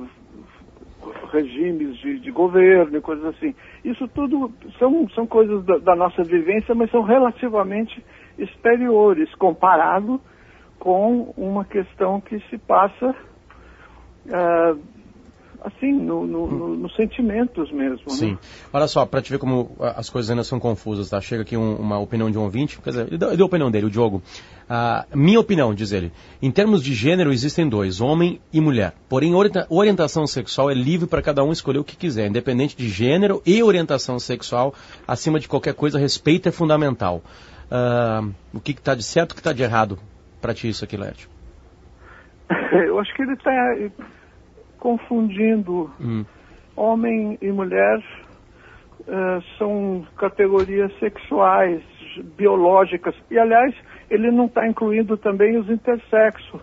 regimes 1.31 1.97
de, 1.97 2.19
de 2.19 2.31
governo 2.31 2.97
e 2.97 3.01
coisas 3.01 3.25
assim. 3.25 3.55
Isso 3.83 4.07
tudo 4.09 4.51
são, 4.79 5.07
são 5.09 5.25
coisas 5.27 5.63
da, 5.65 5.77
da 5.77 5.95
nossa 5.95 6.23
vivência, 6.23 6.73
mas 6.75 6.91
são 6.91 7.01
relativamente 7.01 8.03
exteriores 8.37 9.33
comparado 9.35 10.19
com 10.79 11.33
uma 11.35 11.65
questão 11.65 12.21
que 12.21 12.39
se 12.49 12.57
passa 12.57 13.15
ah, 14.31 14.75
assim, 15.67 15.91
no, 15.93 16.25
no- 16.25 16.47
no- 16.47 16.75
nos 16.77 16.95
sentimentos 16.95 17.71
mesmo. 17.71 18.10
Sim. 18.10 18.32
Né? 18.32 18.38
Olha 18.73 18.88
só, 18.88 19.06
para 19.06 19.21
te 19.21 19.32
ver 19.32 19.38
como 19.39 19.75
ah, 19.80 19.95
as 19.97 20.10
coisas 20.10 20.30
ainda 20.30 20.43
são 20.43 20.60
confusas, 20.60 21.10
tá? 21.10 21.19
Chega 21.21 21.41
aqui 21.43 21.56
um- 21.58 21.75
uma 21.75 21.99
opinião 21.99 22.30
de 22.32 22.38
um 22.38 22.43
ouvinte, 22.43 22.80
quer 22.82 22.89
dizer, 22.89 23.08
ele 23.08 23.17
deu, 23.17 23.30
ele 23.30 23.38
deu 23.38 23.45
a 23.45 23.47
opinião 23.47 23.69
dele, 23.71 23.86
o 23.86 23.89
Diogo. 23.89 24.21
Ah, 24.69 25.06
minha 25.15 25.39
opinião, 25.39 25.73
diz 25.73 25.91
ele, 25.91 26.12
em 26.41 26.51
termos 26.51 26.84
de 26.84 26.93
gênero 26.93 27.32
existem 27.32 27.67
dois, 27.69 28.01
homem 28.01 28.39
e 28.51 28.60
mulher. 28.60 28.93
Porém, 29.08 29.34
orienta- 29.34 29.65
orientação 29.69 30.27
sexual 30.27 30.69
é 30.69 30.73
livre 30.73 31.08
para 31.08 31.21
cada 31.21 31.43
um 31.43 31.51
escolher 31.51 31.80
o 31.80 31.84
que 31.84 31.95
quiser, 31.95 32.27
independente 32.27 32.75
de 32.75 32.89
gênero 32.89 33.41
e 33.45 33.62
orientação 33.63 34.19
sexual, 34.19 34.73
acima 35.08 35.39
de 35.39 35.47
qualquer 35.47 35.73
coisa, 35.73 35.97
respeito 35.99 36.49
é 36.49 36.51
fundamental. 36.51 37.21
Ah, 37.71 38.23
o 38.53 38.60
que 38.60 38.71
está 38.71 38.95
de 38.95 39.03
certo, 39.03 39.32
o 39.32 39.36
que 39.36 39.39
está 39.41 39.53
de 39.53 39.63
errado 39.63 39.97
para 40.41 40.53
ti 40.53 40.67
isso 40.69 40.84
aqui, 40.84 40.95
Lércio? 40.97 41.30
Eu 42.71 42.99
acho 42.99 43.13
que 43.15 43.21
ele 43.23 43.34
está 43.34 43.51
confundindo 44.79 45.91
Hum. 45.99 46.25
homem 46.75 47.37
e 47.41 47.51
mulher 47.51 48.03
eh, 49.07 49.39
são 49.57 50.05
categorias 50.17 50.91
sexuais, 50.99 51.81
biológicas. 52.35 53.15
E, 53.31 53.39
aliás, 53.39 53.73
ele 54.09 54.31
não 54.31 54.45
está 54.45 54.67
incluindo 54.67 55.17
também 55.17 55.57
os 55.57 55.69
intersexos, 55.69 56.61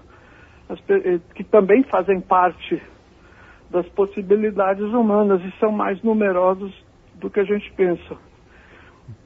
eh, 0.88 1.20
que 1.34 1.44
também 1.44 1.82
fazem 1.84 2.20
parte 2.20 2.82
das 3.70 3.88
possibilidades 3.88 4.84
humanas 4.84 5.40
e 5.42 5.50
são 5.58 5.72
mais 5.72 6.02
numerosos 6.02 6.72
do 7.14 7.30
que 7.30 7.40
a 7.40 7.44
gente 7.44 7.72
pensa. 7.72 8.16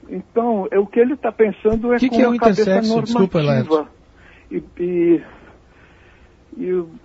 Então, 0.09 0.67
é, 0.71 0.79
o 0.79 0.87
que 0.87 0.99
ele 0.99 1.13
está 1.13 1.31
pensando 1.31 1.93
é 1.93 1.97
Que 1.97 2.09
com 2.09 2.15
que 2.15 2.21
é 2.21 2.27
o 2.27 2.31
uma 2.31 2.39
cabeça 2.39 2.61
intersexo? 2.61 3.01
Desculpa, 3.03 3.41
normativa 3.43 3.87
e, 4.51 4.63
e, 4.79 5.23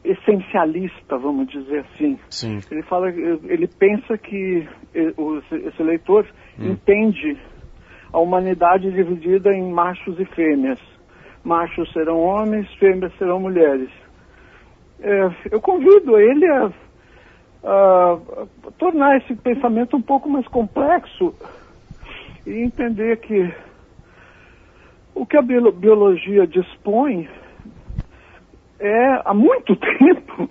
essencialista, 0.05 1.17
vamos 1.19 1.49
dizer 1.49 1.81
assim. 1.81 2.19
Sim. 2.31 2.59
Ele 2.71 2.83
fala, 2.83 3.09
ele 3.11 3.67
pensa 3.67 4.17
que 4.19 4.67
eh, 4.95 5.14
esse 5.69 5.83
leitor 5.83 6.27
entende 6.59 7.37
a 8.12 8.19
humanidade 8.19 8.90
dividida 8.90 9.53
em 9.53 9.71
machos 9.73 10.19
e 10.19 10.25
fêmeas. 10.25 10.79
Machos 11.45 11.93
serão 11.93 12.19
homens, 12.21 12.73
fêmeas 12.75 13.12
serão 13.19 13.38
mulheres. 13.40 13.90
Eh, 15.01 15.31
eu 15.51 15.61
convido 15.61 16.19
ele 16.19 16.47
a, 16.47 16.73
a- 17.64 18.19
a 18.67 18.71
tornar 18.79 19.17
esse 19.19 19.35
pensamento 19.37 19.97
um 19.97 20.03
pouco 20.03 20.29
mais 20.29 20.47
complexo 20.49 21.35
e 22.47 22.62
entender 22.62 23.19
que 23.19 23.53
o 25.14 25.25
que 25.25 25.37
a 25.37 25.43
bio- 25.43 25.73
biologia 25.73 26.47
dispõe 26.47 27.29
é 28.79 29.23
há 29.25 29.35
muito 29.35 29.77
tempo 29.99 30.49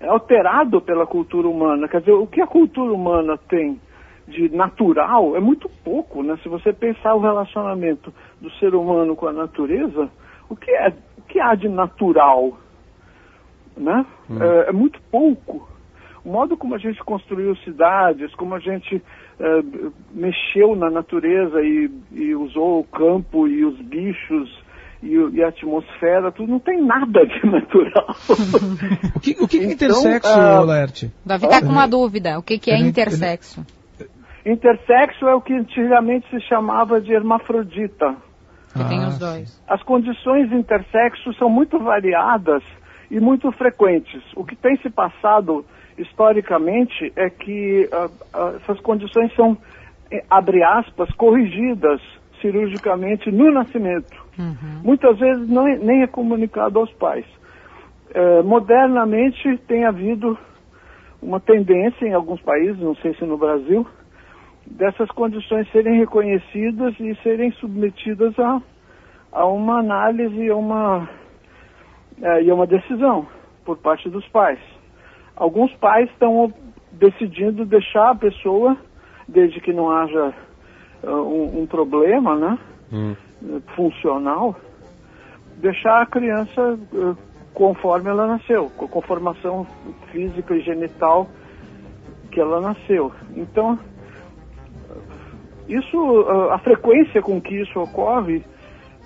é 0.00 0.08
alterado 0.08 0.80
pela 0.80 1.06
cultura 1.06 1.46
humana. 1.46 1.86
Quer 1.86 2.00
dizer, 2.00 2.12
o 2.12 2.26
que 2.26 2.40
a 2.40 2.46
cultura 2.46 2.92
humana 2.92 3.36
tem 3.36 3.78
de 4.26 4.48
natural 4.48 5.36
é 5.36 5.40
muito 5.40 5.68
pouco, 5.84 6.22
né? 6.22 6.38
Se 6.42 6.48
você 6.48 6.72
pensar 6.72 7.14
o 7.14 7.20
relacionamento 7.20 8.12
do 8.40 8.50
ser 8.52 8.74
humano 8.74 9.14
com 9.14 9.26
a 9.26 9.32
natureza, 9.32 10.08
o 10.48 10.56
que 10.56 10.70
é, 10.70 10.92
o 11.18 11.22
que 11.22 11.40
há 11.40 11.54
de 11.54 11.68
natural, 11.68 12.56
né? 13.76 14.06
É, 14.40 14.70
é 14.70 14.72
muito 14.72 15.00
pouco. 15.10 15.68
O 16.24 16.30
modo 16.30 16.56
como 16.56 16.74
a 16.74 16.78
gente 16.78 17.02
construiu 17.02 17.56
cidades, 17.56 18.34
como 18.34 18.54
a 18.54 18.58
gente 18.58 19.02
eh, 19.40 19.62
mexeu 20.12 20.76
na 20.76 20.90
natureza 20.90 21.62
e, 21.62 21.90
e 22.12 22.34
usou 22.34 22.80
o 22.80 22.84
campo 22.84 23.48
e 23.48 23.64
os 23.64 23.80
bichos 23.80 24.62
e, 25.02 25.14
e 25.14 25.42
a 25.42 25.48
atmosfera, 25.48 26.30
tudo 26.30 26.52
não 26.52 26.58
tem 26.58 26.82
nada 26.82 27.24
de 27.26 27.44
natural. 27.46 28.14
O 29.14 29.20
que, 29.20 29.30
o 29.40 29.48
que 29.48 29.58
que 29.58 29.64
é 29.64 29.72
Então, 29.72 29.72
intersexo, 29.72 30.32
ah, 30.32 30.60
Laerte? 30.60 31.12
Davi 31.24 31.48
tá 31.48 31.60
com 31.60 31.68
uma 31.68 31.86
dúvida. 31.86 32.38
O 32.38 32.42
que, 32.42 32.58
que 32.58 32.70
é 32.70 32.78
intersexo? 32.78 33.64
Intersexo 34.44 35.26
é 35.26 35.34
o 35.34 35.40
que 35.40 35.54
antigamente 35.54 36.28
se 36.30 36.40
chamava 36.42 37.00
de 37.00 37.12
hermafrodita. 37.12 38.16
Que 38.72 38.84
tem 38.88 39.02
Ah, 39.02 39.08
os 39.08 39.18
dois. 39.18 39.62
As 39.68 39.82
condições 39.82 40.52
intersexo 40.52 41.32
são 41.34 41.48
muito 41.48 41.78
variadas 41.78 42.62
e 43.10 43.18
muito 43.18 43.50
frequentes. 43.52 44.22
O 44.36 44.44
que 44.44 44.54
tem 44.54 44.76
se 44.78 44.88
passado 44.88 45.64
historicamente 45.98 47.12
é 47.16 47.28
que 47.28 47.88
uh, 47.92 48.06
uh, 48.06 48.56
essas 48.56 48.80
condições 48.80 49.34
são, 49.34 49.58
eh, 50.10 50.24
abre 50.30 50.62
aspas, 50.62 51.10
corrigidas 51.12 52.00
cirurgicamente 52.40 53.30
no 53.30 53.50
nascimento. 53.50 54.16
Uhum. 54.38 54.80
Muitas 54.84 55.18
vezes 55.18 55.48
não 55.48 55.66
é, 55.66 55.76
nem 55.78 56.02
é 56.02 56.06
comunicado 56.06 56.78
aos 56.78 56.92
pais. 56.92 57.24
Uh, 58.10 58.42
modernamente 58.44 59.56
tem 59.68 59.84
havido 59.84 60.36
uma 61.22 61.38
tendência 61.38 62.06
em 62.06 62.14
alguns 62.14 62.40
países, 62.40 62.78
não 62.80 62.94
sei 62.96 63.14
se 63.14 63.24
no 63.24 63.36
Brasil, 63.36 63.86
dessas 64.66 65.08
condições 65.10 65.70
serem 65.70 65.98
reconhecidas 65.98 66.94
e 66.98 67.14
serem 67.22 67.50
submetidas 67.52 68.38
a, 68.38 68.62
a 69.32 69.46
uma 69.46 69.78
análise 69.80 70.36
e 70.36 70.48
a 70.50 70.56
uma, 70.56 71.08
é, 72.22 72.42
e 72.42 72.50
a 72.50 72.54
uma 72.54 72.66
decisão 72.66 73.26
por 73.64 73.76
parte 73.78 74.08
dos 74.08 74.26
pais. 74.28 74.58
Alguns 75.36 75.72
pais 75.76 76.08
estão 76.10 76.52
decidindo 76.92 77.64
deixar 77.64 78.10
a 78.10 78.14
pessoa, 78.14 78.76
desde 79.28 79.60
que 79.60 79.72
não 79.72 79.90
haja 79.90 80.34
um, 81.04 81.62
um, 81.62 81.66
problema 81.66 82.36
né, 82.36 82.58
hum. 82.92 83.14
funcional, 83.74 84.56
deixar 85.56 86.02
a 86.02 86.06
criança 86.06 86.78
uh, 86.92 87.16
conforme 87.54 88.10
ela 88.10 88.26
nasceu, 88.26 88.70
com 88.76 88.84
a 88.84 88.88
conformação 88.88 89.66
física 90.10 90.54
e 90.54 90.60
genital 90.60 91.28
que 92.30 92.40
ela 92.40 92.60
nasceu. 92.60 93.12
Então, 93.34 93.78
isso, 95.68 96.26
a 96.50 96.58
frequência 96.58 97.22
com 97.22 97.40
que 97.40 97.54
isso 97.54 97.78
ocorre 97.78 98.42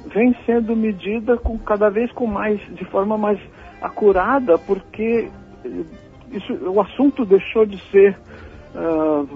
vem 0.07 0.35
sendo 0.45 0.77
medida 0.77 1.37
com 1.37 1.59
cada 1.59 1.91
vez 1.91 2.11
com 2.13 2.27
mais, 2.27 2.61
de 2.75 2.85
forma 2.87 3.17
mais 3.17 3.39
acurada, 3.81 4.59
porque 4.59 5.29
isso, 6.31 6.53
o 6.71 6.81
assunto 6.81 7.25
deixou 7.25 7.67
de 7.67 7.79
ser 7.91 8.17
uh, 8.75 9.29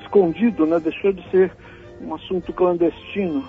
escondido, 0.00 0.66
né? 0.66 0.78
deixou 0.78 1.12
de 1.12 1.28
ser 1.30 1.52
um 2.02 2.14
assunto 2.14 2.52
clandestino. 2.52 3.44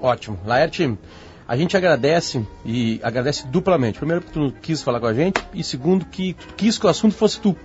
Ótimo. 0.00 0.38
Laerte, 0.44 0.98
a 1.46 1.56
gente 1.56 1.76
agradece 1.76 2.46
e 2.64 3.00
agradece 3.02 3.46
duplamente. 3.46 3.98
Primeiro, 3.98 4.22
porque 4.22 4.38
tu 4.38 4.52
quis 4.60 4.82
falar 4.82 5.00
com 5.00 5.06
a 5.06 5.14
gente, 5.14 5.42
e 5.54 5.62
segundo, 5.62 6.04
que 6.06 6.34
tu 6.34 6.54
quis 6.54 6.78
que 6.78 6.86
o 6.86 6.88
assunto 6.88 7.14
fosse 7.14 7.40
tu. 7.40 7.56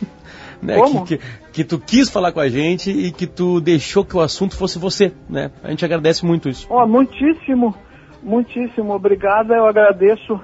né? 0.62 0.76
Que, 0.82 1.16
que, 1.16 1.24
que, 1.52 1.64
tu 1.64 1.78
quis 1.78 2.10
falar 2.10 2.32
com 2.32 2.40
a 2.40 2.48
gente 2.48 2.90
e 2.90 3.10
que 3.10 3.26
tu 3.26 3.60
deixou 3.60 4.04
que 4.04 4.16
o 4.16 4.20
assunto 4.20 4.56
fosse 4.56 4.78
você. 4.78 5.12
Né? 5.28 5.50
A 5.62 5.70
gente 5.70 5.84
agradece 5.84 6.24
muito 6.24 6.48
isso. 6.48 6.66
Oh, 6.70 6.86
muitíssimo, 6.86 7.74
muitíssimo 8.22 8.92
obrigado. 8.92 9.52
Eu 9.52 9.66
agradeço 9.66 10.40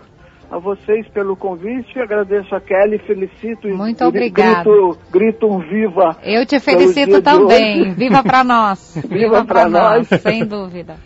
a 0.52 0.58
vocês 0.58 1.08
pelo 1.08 1.34
convite, 1.34 1.98
agradeço 1.98 2.54
a 2.54 2.60
Kelly, 2.60 2.98
felicito 2.98 3.66
Muito 3.68 4.04
obrigado. 4.04 4.64
Grito, 4.64 4.98
grito 5.10 5.46
um 5.46 5.58
viva. 5.60 6.18
Eu 6.22 6.44
te 6.44 6.60
felicito 6.60 7.22
também. 7.22 7.94
Viva 7.96 8.22
para 8.22 8.44
nós. 8.44 8.94
viva, 9.08 9.16
viva 9.16 9.44
para 9.46 9.66
nós. 9.66 10.10
nós, 10.10 10.20
sem 10.20 10.44
dúvida. 10.44 10.96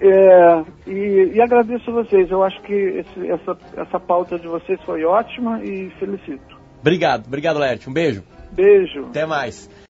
É, 0.00 0.64
e, 0.86 1.32
e, 1.34 1.42
agradeço 1.42 1.90
a 1.90 1.94
vocês. 2.02 2.30
Eu 2.30 2.42
acho 2.42 2.58
que 2.62 2.72
esse, 2.72 3.30
essa, 3.30 3.58
essa 3.76 4.00
pauta 4.00 4.38
de 4.38 4.48
vocês 4.48 4.80
foi 4.86 5.04
ótima 5.04 5.62
e 5.62 5.90
felicito. 5.98 6.56
Obrigado, 6.80 7.26
obrigado, 7.26 7.58
Lerte. 7.58 7.90
Um 7.90 7.92
beijo. 7.92 8.22
Beijo. 8.52 9.06
Até 9.06 9.26
mais. 9.26 9.68